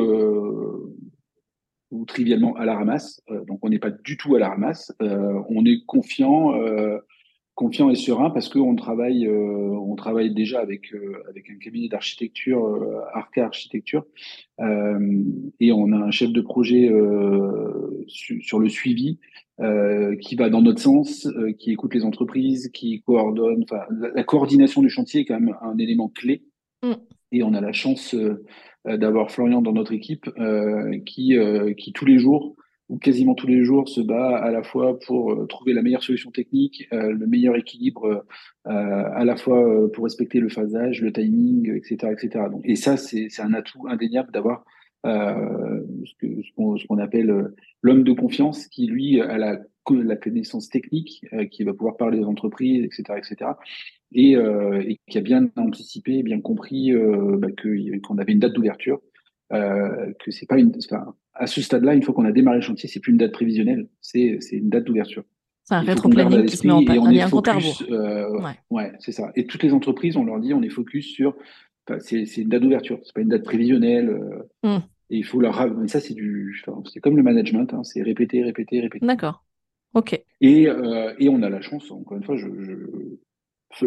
ou 1.92 2.06
trivialement 2.06 2.56
à 2.56 2.66
la 2.66 2.76
ramasse. 2.76 3.22
Euh, 3.30 3.44
donc 3.46 3.60
on 3.62 3.70
n'est 3.70 3.80
pas 3.80 3.92
du 3.92 4.18
tout 4.18 4.36
à 4.36 4.40
la 4.40 4.50
ramasse. 4.50 4.94
Euh, 5.02 5.42
on 5.50 5.66
est 5.66 5.86
confiant, 5.86 6.56
euh, 6.56 6.98
confiant 7.54 7.90
et 7.90 7.96
serein 7.96 8.30
parce 8.30 8.50
qu'on 8.50 8.76
travaille, 8.76 9.30
on 9.30 9.96
travaille 9.96 10.34
déjà 10.34 10.62
avec 10.62 10.94
avec 11.30 11.50
un 11.50 11.58
cabinet 11.58 11.90
d'architecture, 11.90 12.82
Arca 13.14 13.46
Architecture, 13.46 14.06
et 14.58 15.72
on 15.72 15.92
a 15.92 15.98
un 15.98 16.12
chef 16.12 16.32
de 16.32 16.42
projet 16.42 16.90
sur 18.08 18.60
le 18.60 18.70
suivi 18.70 19.20
qui 20.22 20.36
va 20.36 20.50
dans 20.50 20.62
notre 20.62 20.82
sens, 20.82 21.28
qui 21.60 21.72
écoute 21.72 21.94
les 21.94 22.04
entreprises, 22.06 22.72
qui 22.74 23.02
coordonne. 23.02 23.64
Enfin, 23.64 23.84
la, 23.92 24.24
coordination 24.24 24.82
du 24.82 24.90
chantier 24.90 25.22
est 25.22 25.26
quand 25.26 25.40
même 25.40 25.56
un 25.62 25.78
élément 25.78 26.08
clé. 26.08 26.44
Mm. 26.82 26.94
Et 27.32 27.44
on 27.44 27.54
a 27.54 27.62
la 27.62 27.72
chance 27.72 28.16
euh, 28.88 28.98
d'avoir 28.98 29.32
Florian 29.32 29.62
dans 29.62 29.74
notre 29.74 29.94
équipe 29.94 30.30
euh, 30.40 31.00
qui, 31.06 31.38
euh, 31.38 31.74
qui 31.74 31.94
tous 31.94 32.06
les 32.06 32.18
jours 32.18 32.56
ou 32.90 32.98
quasiment 32.98 33.36
tous 33.36 33.48
les 33.48 33.64
jours 33.64 33.88
se 33.88 34.02
bat 34.02 34.38
à 34.38 34.52
la 34.52 34.64
fois 34.64 35.00
pour 35.00 35.48
trouver 35.48 35.72
la 35.72 35.82
meilleure 35.82 36.04
solution 36.04 36.30
technique, 36.30 36.90
le 36.92 37.26
meilleur 37.26 37.56
équilibre, 37.56 38.26
à 38.66 39.24
la 39.24 39.38
fois 39.38 39.90
pour 39.94 40.04
respecter 40.04 40.42
le 40.42 40.50
phasage, 40.50 41.02
le 41.02 41.14
timing, 41.14 41.74
etc., 41.74 42.12
etc. 42.12 42.48
Donc, 42.52 42.60
et 42.66 42.76
ça, 42.76 42.98
c'est 42.98 43.30
un 43.40 43.54
atout 43.54 43.88
indéniable 43.88 44.34
d'avoir 44.34 44.66
euh, 45.06 45.82
ce 46.04 46.86
qu'on 46.88 46.98
appelle 46.98 47.54
l'homme 47.82 48.04
de 48.04 48.12
confiance 48.12 48.68
qui 48.68 48.88
lui 48.88 49.22
a 49.22 49.38
la, 49.38 49.58
la 49.90 50.16
connaissance 50.16 50.70
technique, 50.70 51.26
qui 51.52 51.64
va 51.64 51.74
pouvoir 51.74 51.98
parler 51.98 52.20
aux 52.20 52.28
entreprises, 52.28 52.84
etc., 52.84 53.18
etc 53.18 53.52
et, 54.14 54.36
euh, 54.36 54.84
et 54.86 55.00
qui 55.08 55.18
a 55.18 55.22
bien 55.22 55.50
anticipé, 55.56 56.24
bien 56.24 56.42
compris 56.42 56.92
euh, 56.92 57.38
bah, 57.38 57.48
qu'on 58.04 58.18
avait 58.18 58.34
une 58.34 58.40
date 58.40 58.54
d'ouverture, 58.54 59.00
euh, 59.54 60.14
que 60.24 60.32
c'est 60.32 60.46
pas 60.46 60.60
une, 60.60 60.74
enfin, 60.86 61.14
à 61.34 61.48
ce 61.48 61.62
stade-là, 61.62 61.94
une 61.94 62.04
fois 62.04 62.14
qu'on 62.14 62.26
a 62.26 62.32
démarré 62.32 62.58
le 62.58 62.64
chantier, 62.64 62.90
c'est 62.90 63.00
plus 63.00 63.12
une 63.12 63.18
date 63.18 63.32
prévisionnelle, 63.32 63.88
c'est 64.02 64.40
une 64.52 64.70
date 64.70 64.86
d'ouverture. 64.86 65.24
C'est 65.64 65.76
un 65.76 65.82
rétro-planning 65.82 66.46
qui 66.46 66.58
se 66.58 66.68
met 66.68 66.74
en 66.74 66.84
place, 66.84 67.30
compte 67.30 67.48
à 67.48 67.58
euh, 67.90 68.42
ouais, 68.42 68.60
ouais 68.72 68.92
c'est 69.00 69.12
ça. 69.12 69.32
Et 69.36 69.46
toutes 69.46 69.64
les 69.64 69.74
entreprises, 69.74 70.18
on 70.18 70.26
leur 70.26 70.40
dit, 70.40 70.54
on 70.54 70.62
est 70.62 70.70
focus 70.70 71.08
sur, 71.08 71.36
c'est 72.00 72.26
une 72.38 72.50
date 72.50 72.64
d'ouverture, 72.64 73.00
c'est 73.04 73.14
pas 73.14 73.22
une 73.22 73.30
date 73.30 73.44
prévisionnelle. 73.44 74.10
Euh, 74.10 74.78
hmm. 74.78 74.82
Et 75.14 75.18
il 75.18 75.26
faut 75.26 75.42
leur, 75.42 75.70
mais 75.78 75.90
ça 75.90 76.00
c'est 76.00 76.14
du, 76.14 76.64
c'est 76.86 77.02
comme 77.02 77.18
le 77.18 77.24
management, 77.24 77.74
hein, 77.74 77.84
c'est 77.84 78.02
répéter, 78.02 78.44
répéter, 78.44 78.80
répéter. 78.80 79.06
D'accord. 79.06 79.44
Ok. 79.94 80.20
Et, 80.42 80.68
euh, 80.68 81.14
et 81.20 81.30
on 81.30 81.42
a 81.42 81.50
la 81.50 81.62
chance, 81.62 81.92
encore 81.92 82.18
une 82.18 82.24
fois, 82.24 82.38
je, 82.38 82.48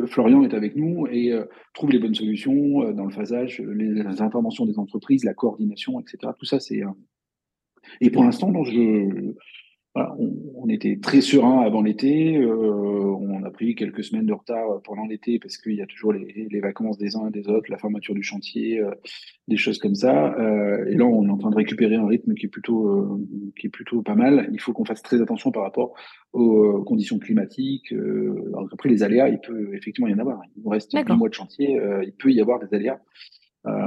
Florian 0.07 0.43
est 0.43 0.55
avec 0.55 0.77
nous 0.77 1.07
et 1.07 1.33
euh, 1.33 1.45
trouve 1.75 1.91
les 1.91 1.99
bonnes 1.99 2.15
solutions 2.15 2.83
euh, 2.83 2.93
dans 2.93 3.05
le 3.05 3.13
phasage, 3.13 3.61
les, 3.61 4.01
interventions 4.01 4.67
des 4.67 4.79
entreprises, 4.79 5.25
la 5.25 5.35
coordination, 5.35 6.01
etc. 6.01 6.33
Tout 6.39 6.47
ça, 6.47 6.61
c'est. 6.61 6.83
Et 8.01 8.11
pour 8.11 8.25
l'instant, 8.25 8.53
je, 8.65 9.35
on, 9.95 10.69
était 10.69 10.99
très 11.01 11.21
serein 11.21 11.61
avant 11.61 11.83
l'été. 11.83 12.37
Euh, 12.37 13.15
on 13.21 13.45
a 13.45 13.51
pris 13.51 13.75
quelques 13.75 14.03
semaines 14.03 14.27
de 14.27 14.33
retard 14.33 14.81
pendant 14.83 15.05
l'été 15.05 15.39
parce 15.39 15.57
qu'il 15.57 15.75
y 15.75 15.83
a 15.83 15.87
toujours 15.87 16.13
les, 16.13 16.49
les, 16.51 16.61
vacances 16.61 16.99
des 16.99 17.17
uns 17.17 17.29
et 17.29 17.31
des 17.31 17.49
autres, 17.49 17.71
la 17.71 17.79
fermeture 17.79 18.15
du 18.15 18.23
chantier, 18.23 18.81
euh, 18.81 18.91
des 19.47 19.57
choses 19.57 19.79
comme 19.79 19.95
ça. 19.95 20.35
Euh, 20.35 20.87
et 20.91 20.97
là, 20.97 21.05
on 21.05 21.27
est 21.27 21.31
en 21.31 21.39
train 21.39 21.51
de 21.51 21.57
récupérer 21.57 21.95
un 21.95 22.07
rythme 22.07 22.35
qui 22.35 22.47
est 22.47 22.49
plutôt, 22.49 22.89
euh, 22.89 23.53
qui 23.59 23.69
est 23.69 23.71
plutôt 23.71 24.03
pas 24.03 24.17
mal. 24.17 24.49
Il 24.53 24.61
faut 24.61 24.73
qu'on 24.73 24.85
fasse 24.85 25.03
très 25.03 25.21
attention 25.21 25.53
par 25.53 25.63
rapport 25.63 25.95
aux 26.33 26.83
conditions 26.83 27.19
climatiques. 27.19 27.93
Alors 27.93 28.69
après, 28.73 28.89
les 28.89 29.05
aléas, 29.05 29.29
il 29.29 29.39
peut 29.39 29.75
effectivement 29.75 30.09
y 30.09 30.15
en 30.15 30.19
avoir. 30.19 30.41
Il 30.57 30.63
nous 30.65 30.71
reste 30.71 30.95
un 30.95 31.17
mois 31.17 31.29
de 31.29 31.35
chantier. 31.35 31.79
il 32.05 32.13
peut 32.13 32.33
y 32.33 32.41
avoir 32.41 32.59
des 32.59 32.75
aléas. 32.75 33.01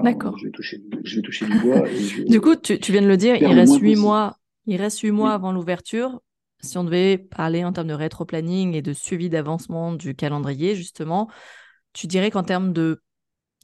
D'accord. 0.03 0.37
Je 0.37 0.45
vais 0.45 0.51
toucher, 0.51 0.81
je 1.03 1.17
vais 1.17 1.21
toucher 1.21 1.45
du 1.45 1.59
bois. 1.59 1.83
du 2.27 2.41
coup, 2.41 2.55
tu, 2.55 2.79
tu, 2.79 2.91
viens 2.91 3.01
de 3.01 3.07
le 3.07 3.17
dire, 3.17 3.35
il 3.35 3.47
reste 3.47 3.79
huit 3.79 3.95
mois 3.95 4.37
il 4.67 4.81
reste 4.81 4.99
huit 4.99 5.11
mois 5.11 5.33
avant 5.33 5.51
l'ouverture. 5.51 6.21
Si 6.59 6.77
on 6.77 6.83
devait 6.83 7.17
parler 7.17 7.63
en 7.63 7.71
termes 7.71 7.87
de 7.87 7.93
rétro-planning 7.93 8.75
et 8.75 8.81
de 8.81 8.93
suivi 8.93 9.29
d'avancement 9.29 9.93
du 9.93 10.13
calendrier, 10.13 10.75
justement, 10.75 11.29
tu 11.93 12.07
dirais 12.07 12.31
qu'en 12.31 12.43
termes 12.43 12.73
de, 12.73 13.01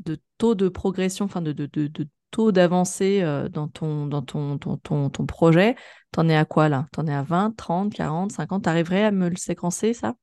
de 0.06 0.20
taux 0.38 0.56
de 0.56 0.70
progression, 0.70 1.26
enfin 1.26 1.42
de, 1.42 1.52
de, 1.52 1.68
de, 1.68 2.08
taux 2.32 2.52
d'avancée 2.52 3.22
euh, 3.22 3.48
dans, 3.50 3.68
ton, 3.68 4.08
dans 4.08 4.22
ton, 4.22 4.58
ton, 4.58 4.78
ton, 4.78 5.10
ton 5.10 5.26
projet, 5.26 5.76
t'en 6.12 6.28
es 6.30 6.36
à 6.36 6.46
quoi 6.46 6.70
là? 6.70 6.88
T'en 6.92 7.06
es 7.06 7.14
à 7.14 7.22
20, 7.22 7.56
30, 7.56 7.94
40, 7.94 8.32
50 8.32 8.64
T'arriverais 8.64 9.04
à 9.04 9.12
me 9.12 9.30
le 9.30 9.36
séquencer, 9.36 9.94
ça? 9.94 10.16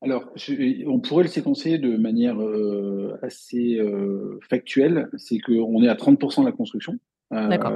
Alors, 0.00 0.24
on 0.88 0.98
pourrait 0.98 1.22
le 1.22 1.28
séquencer 1.28 1.78
de 1.78 1.96
manière 1.96 2.40
euh, 2.42 3.16
assez 3.22 3.76
euh, 3.78 4.40
factuelle. 4.48 5.08
C'est 5.16 5.38
qu'on 5.38 5.80
est 5.80 5.88
à 5.88 5.94
30% 5.94 6.40
de 6.40 6.46
la 6.46 6.52
construction 6.52 6.98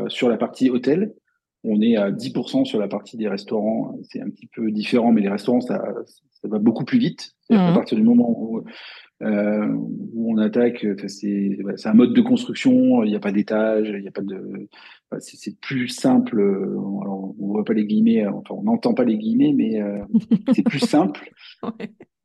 sur 0.09 0.29
la 0.29 0.37
partie 0.37 0.69
hôtel 0.69 1.15
on 1.65 1.81
est 1.81 1.97
à 1.97 2.11
10% 2.11 2.65
sur 2.65 2.79
la 2.79 2.89
partie 2.89 3.17
des 3.17 3.29
restaurants. 3.29 3.99
C'est 4.03 4.21
un 4.21 4.31
petit 4.31 4.47
peu 4.47 4.71
différent, 4.71 5.13
mais 5.13 5.21
les 5.21 5.29
restaurants, 5.29 5.61
ça, 5.61 5.83
va 6.45 6.59
beaucoup 6.59 6.85
plus 6.85 6.99
vite. 6.99 7.33
À 7.51 7.71
mhm. 7.71 7.75
partir 7.75 7.99
du 7.99 8.05
moment 8.05 8.31
où, 8.31 8.63
euh, 9.23 9.77
on 10.15 10.37
attaque, 10.39 10.87
c'est 11.07 11.59
un 11.85 11.95
mode 11.95 12.13
de 12.13 12.21
construction, 12.21 13.03
il 13.03 13.11
n'y 13.11 13.17
a 13.17 13.21
pas 13.21 13.33
d'étage, 13.33 13.89
il 13.89 14.03
n'y 14.03 14.09
a 14.09 14.13
pas 14.13 14.23
de. 14.23 14.69
c'est 15.19 15.59
plus 15.61 15.89
simple. 15.89 16.41
Alors, 16.41 17.35
on 17.41 17.47
voit 17.47 17.65
pas 17.65 17.73
les 17.73 17.87
guillemets, 17.87 18.27
enfin, 18.27 18.55
on 18.55 18.65
n'entend 18.65 18.95
pas 18.95 19.05
les 19.05 19.17
guillemets, 19.17 19.53
mais 19.55 19.81
euh, 19.81 19.99
c'est 20.55 20.63
plus 20.63 20.81
simple. 20.81 21.31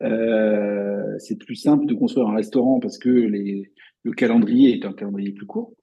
Euh, 0.04 1.16
c'est 1.20 1.38
plus 1.38 1.56
simple 1.56 1.86
de 1.86 1.94
construire 1.94 2.28
un 2.28 2.36
restaurant 2.36 2.80
parce 2.80 2.98
que 2.98 3.10
les, 3.10 3.72
le 4.04 4.12
calendrier 4.12 4.74
est 4.78 4.86
un 4.86 4.94
calendrier 4.94 5.32
plus 5.32 5.46
court. 5.46 5.74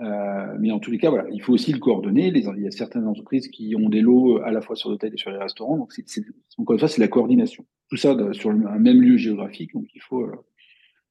Euh, 0.00 0.56
mais 0.60 0.70
en 0.70 0.78
tous 0.78 0.90
les 0.90 0.98
cas, 0.98 1.10
voilà, 1.10 1.28
il 1.30 1.42
faut 1.42 1.52
aussi 1.52 1.72
le 1.72 1.78
coordonner. 1.78 2.28
Il 2.28 2.62
y 2.62 2.66
a 2.66 2.70
certaines 2.70 3.06
entreprises 3.06 3.48
qui 3.48 3.74
ont 3.76 3.88
des 3.88 4.00
lots 4.00 4.40
à 4.42 4.50
la 4.50 4.60
fois 4.60 4.76
sur 4.76 4.90
l'hôtel 4.90 5.12
et 5.14 5.16
sur 5.16 5.30
les 5.30 5.38
restaurants. 5.38 5.76
Donc, 5.76 5.92
c'est, 5.92 6.22
encore 6.56 6.74
une 6.74 6.78
fois, 6.78 6.88
c'est 6.88 7.00
la 7.00 7.08
coordination. 7.08 7.64
Tout 7.90 7.96
ça 7.96 8.16
sur 8.32 8.50
un 8.50 8.78
même 8.78 9.00
lieu 9.00 9.16
géographique. 9.16 9.72
Donc, 9.74 9.86
il 9.94 10.00
faut 10.00 10.22
euh, 10.22 10.32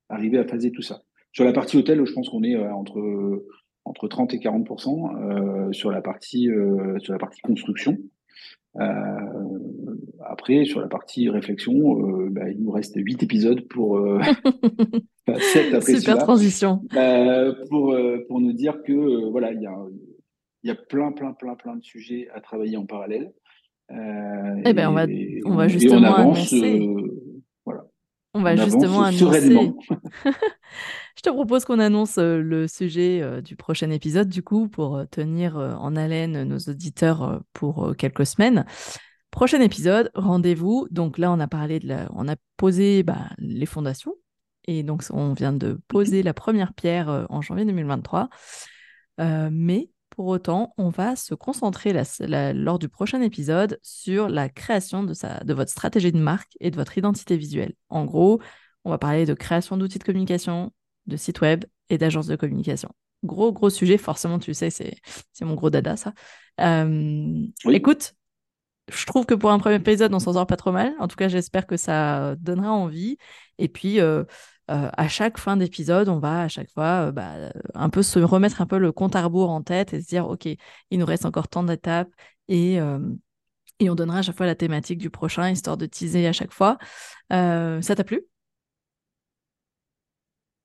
arriver 0.10 0.38
à 0.38 0.46
phaser 0.46 0.72
tout 0.72 0.82
ça. 0.82 1.04
Sur 1.32 1.44
la 1.44 1.54
partie 1.54 1.78
hôtel, 1.78 2.04
je 2.06 2.14
pense 2.14 2.30
qu'on 2.30 2.44
est 2.44 2.56
euh, 2.56 2.74
entre 2.74 3.46
entre 3.84 4.10
30 4.10 4.34
et 4.34 4.38
40% 4.40 5.16
euh, 5.16 5.72
sur 5.72 5.92
la 5.92 6.02
partie 6.02 6.50
sur 7.00 7.14
la 7.14 7.20
partie 7.20 7.40
construction. 7.40 7.98
Après, 10.26 10.66
sur 10.66 10.82
la 10.82 10.88
partie 10.88 11.30
réflexion, 11.30 12.30
bah, 12.30 12.50
il 12.50 12.62
nous 12.62 12.72
reste 12.72 12.94
8 12.96 13.24
épisodes 13.24 13.68
pour 13.68 14.00
Super 15.82 16.18
transition. 16.20 16.82
Euh, 16.96 17.54
pour, 17.70 17.94
euh, 17.94 18.26
pour 18.28 18.40
nous 18.40 18.54
dire 18.54 18.82
que 18.84 18.94
euh, 18.94 19.30
voilà, 19.30 19.52
il 19.52 19.62
y 19.62 19.68
a, 19.68 19.76
y 20.64 20.70
a 20.70 20.76
plein, 20.76 21.12
plein, 21.12 21.34
plein, 21.34 21.56
plein 21.56 21.76
de 21.76 21.84
sujets 21.84 22.30
à 22.34 22.42
travailler 22.42 22.78
en 22.78 22.86
parallèle. 22.86 23.34
eh 23.90 24.74
ben, 24.74 24.90
on 24.90 24.94
va, 24.94 25.06
on 25.46 25.56
va 25.56 25.68
justement 25.68 26.16
annoncer. 26.16 26.88
voilà. 27.66 27.86
On 28.34 28.42
va 28.42 28.56
justement 28.56 29.04
annoncer. 29.04 29.72
Je 31.18 31.24
te 31.24 31.30
propose 31.30 31.66
qu'on 31.66 31.80
annonce 31.80 32.18
le 32.18 32.68
sujet 32.68 33.42
du 33.42 33.56
prochain 33.56 33.90
épisode, 33.90 34.30
du 34.30 34.44
coup, 34.44 34.68
pour 34.68 35.04
tenir 35.10 35.58
en 35.58 35.96
haleine 35.96 36.44
nos 36.44 36.60
auditeurs 36.60 37.42
pour 37.54 37.96
quelques 37.98 38.28
semaines. 38.28 38.66
Prochain 39.32 39.60
épisode, 39.60 40.12
rendez-vous. 40.14 40.88
Donc 40.92 41.18
là, 41.18 41.32
on 41.32 41.40
a 41.40 41.48
parlé 41.48 41.80
de 41.80 41.88
la... 41.88 42.08
on 42.14 42.28
a 42.28 42.36
posé 42.56 43.02
bah, 43.02 43.32
les 43.40 43.66
fondations 43.66 44.14
et 44.68 44.84
donc, 44.84 45.04
on 45.12 45.34
vient 45.34 45.54
de 45.54 45.80
poser 45.88 46.24
la 46.24 46.34
première 46.34 46.74
pierre 46.74 47.26
en 47.30 47.42
janvier 47.42 47.66
2023. 47.66 48.30
Euh, 49.20 49.50
mais 49.52 49.90
pour 50.10 50.28
autant, 50.28 50.74
on 50.78 50.90
va 50.90 51.16
se 51.16 51.34
concentrer 51.34 51.94
lors 52.54 52.80
du 52.80 52.90
prochain 52.90 53.22
épisode 53.22 53.80
sur 53.82 54.28
la 54.30 54.50
création 54.50 55.04
de, 55.04 55.14
de 55.44 55.54
votre 55.54 55.72
stratégie 55.72 56.12
de 56.12 56.20
marque 56.20 56.58
et 56.60 56.70
de 56.70 56.76
votre 56.76 56.98
identité 56.98 57.38
visuelle. 57.38 57.74
En 57.90 58.06
gros, 58.06 58.42
on 58.84 58.90
va 58.90 58.98
parler 58.98 59.26
de 59.26 59.34
création 59.34 59.78
d'outils 59.78 60.00
de 60.00 60.04
communication, 60.04 60.74
de 61.08 61.18
sites 61.18 61.42
web 61.42 61.66
et 61.90 61.98
d'agences 61.98 62.28
de 62.28 62.36
communication. 62.36 62.90
Gros, 63.24 63.52
gros 63.52 63.70
sujet, 63.70 63.98
forcément, 63.98 64.40
tu 64.40 64.54
sais, 64.54 64.70
c'est 64.70 64.96
mon 65.42 65.56
gros 65.56 65.70
dada, 65.70 65.98
ça. 65.98 66.14
Euh, 66.62 67.48
écoute, 67.72 68.14
je 68.92 69.06
trouve 69.06 69.26
que 69.26 69.34
pour 69.34 69.52
un 69.52 69.60
premier 69.60 69.76
épisode, 69.76 70.14
on 70.14 70.20
s'en 70.20 70.34
sort 70.34 70.48
pas 70.48 70.56
trop 70.58 70.72
mal. 70.72 70.94
En 71.00 71.08
tout 71.08 71.16
cas, 71.16 71.28
j'espère 71.28 71.66
que 71.66 71.78
ça 71.78 72.36
donnera 72.38 72.72
envie. 72.72 73.18
Et 73.58 73.68
puis, 73.68 74.00
euh, 74.70 74.90
à 74.98 75.08
chaque 75.08 75.38
fin 75.38 75.56
d'épisode, 75.56 76.10
on 76.10 76.20
va 76.20 76.42
à 76.42 76.48
chaque 76.50 76.70
fois 76.70 77.08
euh, 77.08 77.12
bah, 77.14 77.52
un 77.74 77.90
peu 77.90 78.04
se 78.04 78.20
remettre 78.20 78.62
un 78.62 78.66
peu 78.66 78.78
le 78.78 78.92
compte 78.92 79.16
à 79.16 79.24
rebours 79.24 79.50
en 79.50 79.62
tête 79.64 79.94
et 79.94 80.02
se 80.02 80.08
dire, 80.08 80.28
OK, 80.28 80.46
il 80.46 81.00
nous 81.00 81.06
reste 81.06 81.26
encore 81.26 81.48
tant 81.48 81.64
d'étapes 81.64 82.10
et, 82.50 82.80
euh, 82.82 83.00
et 83.80 83.90
on 83.90 83.96
donnera 83.96 84.20
à 84.20 84.22
chaque 84.24 84.36
fois 84.36 84.46
la 84.46 84.56
thématique 84.56 84.98
du 84.98 85.10
prochain, 85.10 85.50
histoire 85.50 85.78
de 85.78 85.86
teaser 85.86 86.28
à 86.28 86.34
chaque 86.34 86.52
fois. 86.52 86.78
ça 87.30 87.96
t'a 87.96 88.04
plu? 88.04 88.24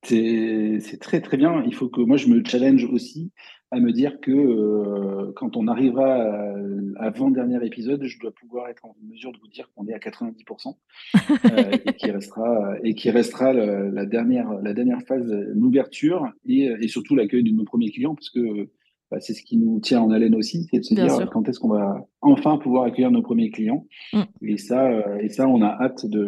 C'est 0.03 0.99
très 1.01 1.21
très 1.21 1.37
bien. 1.37 1.63
Il 1.67 1.75
faut 1.75 1.89
que 1.89 2.01
moi 2.01 2.17
je 2.17 2.29
me 2.29 2.43
challenge 2.45 2.85
aussi 2.85 3.33
à 3.71 3.81
me 3.81 3.91
dire 3.91 4.21
que 4.21 4.31
euh, 4.31 5.33
quand 5.35 5.57
on 5.57 5.67
arrivera 5.67 6.13
à, 6.13 6.55
l'avant-dernier 7.01 7.65
épisode, 7.65 8.05
je 8.05 8.19
dois 8.19 8.31
pouvoir 8.31 8.69
être 8.69 8.85
en 8.85 8.95
mesure 9.09 9.33
de 9.33 9.39
vous 9.39 9.49
dire 9.49 9.71
qu'on 9.75 9.89
est 9.89 9.95
à 9.95 9.99
90% 9.99 10.77
euh, 11.17 11.79
et 11.87 11.93
qui 11.95 12.11
restera 12.11 12.75
et 12.85 12.95
qui 12.95 13.11
restera 13.11 13.55
la, 13.55 14.05
dernière 14.05 14.53
la 14.63 14.75
dernière 14.75 15.01
phase, 15.09 15.27
l'ouverture 15.55 16.29
et, 16.45 16.65
et, 16.81 16.89
surtout 16.89 17.15
l'accueil 17.15 17.45
de 17.45 17.51
nos 17.51 17.65
premiers 17.65 17.91
clients 17.91 18.15
parce 18.15 18.29
que 18.29 18.69
bah, 19.13 19.21
c'est 19.21 19.35
ce 19.35 19.43
qui 19.43 19.59
nous 19.59 19.79
tient 19.79 20.01
en 20.01 20.11
haleine 20.11 20.35
aussi, 20.35 20.67
c'est 20.71 20.79
de 20.79 20.85
se 20.85 20.95
dire 20.95 21.29
quand 21.31 21.47
est-ce 21.47 21.61
qu'on 21.61 21.69
va 21.69 22.09
enfin 22.23 22.57
pouvoir 22.57 22.85
accueillir 22.85 23.11
nos 23.11 23.21
premiers 23.21 23.51
clients 23.51 23.87
mm. 24.15 24.23
et 24.41 24.57
ça 24.57 24.91
euh, 24.91 25.19
et 25.19 25.29
ça 25.29 25.47
on 25.47 25.61
a 25.61 25.69
hâte 25.69 26.07
de, 26.07 26.27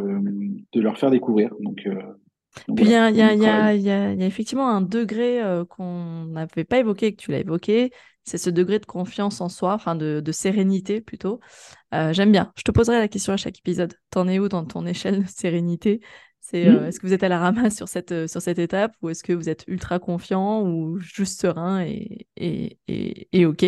de 0.71 0.81
leur 0.83 0.99
faire 0.99 1.11
découvrir 1.11 1.55
donc 1.61 1.87
euh, 1.87 1.95
puis 2.77 2.87
il 2.87 2.91
y, 2.91 2.95
a, 2.95 4.15
effectivement 4.15 4.69
un 4.69 4.81
degré 4.81 5.43
euh, 5.43 5.65
qu'on 5.65 6.27
n'avait 6.27 6.65
pas 6.65 6.79
évoqué, 6.79 7.15
que 7.15 7.21
tu 7.21 7.31
l'as 7.31 7.39
évoqué, 7.39 7.91
c'est 8.25 8.39
ce 8.39 8.51
degré 8.51 8.79
de 8.79 8.87
confiance 8.87 9.41
en 9.41 9.49
soi, 9.49 9.75
enfin 9.75 9.95
de, 9.95 10.23
sérénité 10.33 11.01
plutôt. 11.01 11.41
Euh, 11.93 12.13
j'aime 12.13 12.33
bien. 12.33 12.53
Je 12.57 12.63
te 12.63 12.71
poserai 12.71 12.99
la 12.99 13.09
question 13.09 13.33
à 13.33 13.37
chaque 13.37 13.59
épisode. 13.59 13.95
T'en 14.11 14.29
es 14.29 14.39
où 14.39 14.49
dans 14.49 14.65
ton 14.65 14.87
échelle 14.87 15.23
de 15.25 15.29
sérénité? 15.29 16.01
C'est, 16.41 16.67
euh, 16.69 16.89
Est-ce 16.89 17.01
que 17.01 17.07
vous 17.07 17.13
êtes 17.13 17.23
à 17.23 17.29
la 17.29 17.39
ramasse 17.39 17.77
sur 17.77 17.89
cette, 17.89 18.29
sur 18.29 18.43
cette 18.43 18.59
étape 18.59 18.95
ou 19.03 19.09
est-ce 19.09 19.23
que 19.23 19.33
vous 19.33 19.49
êtes 19.49 19.65
ultra 19.67 19.99
confiant 19.99 20.63
ou 20.63 20.99
juste 20.99 21.41
serein 21.41 21.83
et, 21.83 22.27
et, 22.37 22.79
et 23.33 23.47
OK? 23.47 23.65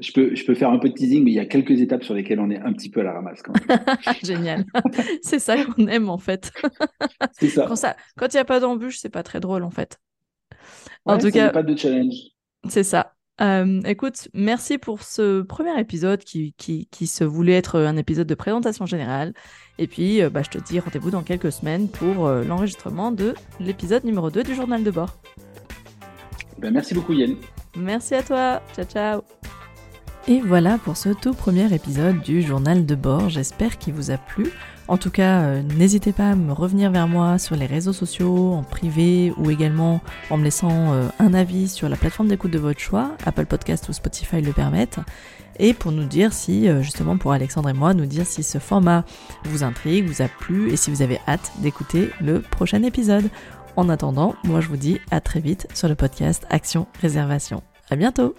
Je 0.00 0.12
peux, 0.12 0.34
je 0.34 0.44
peux 0.44 0.54
faire 0.54 0.70
un 0.70 0.78
peu 0.78 0.88
de 0.88 0.94
teasing, 0.94 1.24
mais 1.24 1.30
il 1.30 1.34
y 1.34 1.40
a 1.40 1.46
quelques 1.46 1.80
étapes 1.80 2.04
sur 2.04 2.14
lesquelles 2.14 2.40
on 2.40 2.50
est 2.50 2.58
un 2.58 2.72
petit 2.72 2.90
peu 2.90 3.00
à 3.00 3.04
la 3.04 3.12
ramasse. 3.12 3.42
Quand 3.42 3.52
Génial. 4.24 4.64
c'est 5.22 5.38
ça 5.38 5.62
qu'on 5.64 5.86
aime 5.86 6.08
en 6.08 6.18
fait. 6.18 6.52
c'est 7.32 7.48
ça. 7.48 7.68
Quand 8.16 8.26
il 8.32 8.36
n'y 8.36 8.40
a 8.40 8.44
pas 8.44 8.60
d'embûche, 8.60 8.98
c'est 8.98 9.10
pas 9.10 9.22
très 9.22 9.40
drôle 9.40 9.62
en 9.62 9.70
fait. 9.70 9.98
En 11.04 11.18
tout 11.18 11.30
cas, 11.30 11.50
pas 11.50 11.62
de 11.62 11.76
challenge. 11.76 12.14
C'est 12.68 12.84
ça. 12.84 13.14
Euh, 13.40 13.80
écoute, 13.86 14.28
merci 14.34 14.76
pour 14.76 15.02
ce 15.02 15.40
premier 15.40 15.78
épisode 15.80 16.22
qui, 16.22 16.54
qui, 16.58 16.88
qui, 16.90 17.06
se 17.06 17.24
voulait 17.24 17.54
être 17.54 17.80
un 17.80 17.96
épisode 17.96 18.26
de 18.26 18.34
présentation 18.34 18.84
générale. 18.84 19.32
Et 19.78 19.86
puis, 19.86 20.20
euh, 20.20 20.28
bah, 20.28 20.42
je 20.42 20.50
te 20.50 20.62
dis 20.62 20.78
rendez-vous 20.78 21.10
dans 21.10 21.22
quelques 21.22 21.50
semaines 21.50 21.88
pour 21.88 22.26
euh, 22.26 22.44
l'enregistrement 22.44 23.12
de 23.12 23.34
l'épisode 23.58 24.04
numéro 24.04 24.30
2 24.30 24.42
du 24.42 24.54
journal 24.54 24.84
de 24.84 24.90
bord. 24.90 25.18
Ben, 26.58 26.70
merci 26.70 26.92
beaucoup 26.92 27.14
Yann. 27.14 27.34
Merci 27.76 28.14
à 28.14 28.22
toi. 28.22 28.62
Ciao, 28.74 28.84
ciao. 28.84 29.39
Et 30.28 30.40
voilà 30.40 30.78
pour 30.78 30.96
ce 30.96 31.08
tout 31.08 31.32
premier 31.32 31.72
épisode 31.74 32.20
du 32.20 32.42
journal 32.42 32.86
de 32.86 32.94
bord. 32.94 33.30
J'espère 33.30 33.78
qu'il 33.78 33.94
vous 33.94 34.10
a 34.10 34.16
plu. 34.16 34.52
En 34.86 34.96
tout 34.96 35.10
cas, 35.10 35.42
euh, 35.42 35.62
n'hésitez 35.62 36.12
pas 36.12 36.30
à 36.30 36.34
me 36.34 36.52
revenir 36.52 36.90
vers 36.90 37.08
moi 37.08 37.38
sur 37.38 37.56
les 37.56 37.66
réseaux 37.66 37.92
sociaux, 37.92 38.52
en 38.52 38.62
privé 38.62 39.32
ou 39.38 39.50
également 39.50 40.00
en 40.30 40.36
me 40.36 40.44
laissant 40.44 40.92
euh, 40.92 41.08
un 41.18 41.32
avis 41.32 41.68
sur 41.68 41.88
la 41.88 41.96
plateforme 41.96 42.28
d'écoute 42.28 42.50
de 42.50 42.58
votre 42.58 42.80
choix, 42.80 43.12
Apple 43.24 43.46
Podcast 43.46 43.88
ou 43.88 43.92
Spotify 43.92 44.40
le 44.40 44.52
permettent. 44.52 44.98
Et 45.58 45.74
pour 45.74 45.92
nous 45.92 46.04
dire 46.04 46.32
si, 46.32 46.68
euh, 46.68 46.82
justement 46.82 47.16
pour 47.16 47.32
Alexandre 47.32 47.68
et 47.68 47.74
moi, 47.74 47.94
nous 47.94 48.06
dire 48.06 48.26
si 48.26 48.42
ce 48.42 48.58
format 48.58 49.04
vous 49.44 49.62
intrigue, 49.62 50.06
vous 50.06 50.22
a 50.22 50.28
plu 50.28 50.70
et 50.70 50.76
si 50.76 50.90
vous 50.90 51.02
avez 51.02 51.20
hâte 51.28 51.52
d'écouter 51.58 52.10
le 52.20 52.40
prochain 52.40 52.82
épisode. 52.82 53.30
En 53.76 53.88
attendant, 53.88 54.34
moi 54.44 54.60
je 54.60 54.68
vous 54.68 54.76
dis 54.76 55.00
à 55.10 55.20
très 55.20 55.40
vite 55.40 55.68
sur 55.72 55.88
le 55.88 55.94
podcast 55.94 56.46
Action 56.50 56.86
Réservation. 57.00 57.62
À 57.90 57.96
bientôt! 57.96 58.34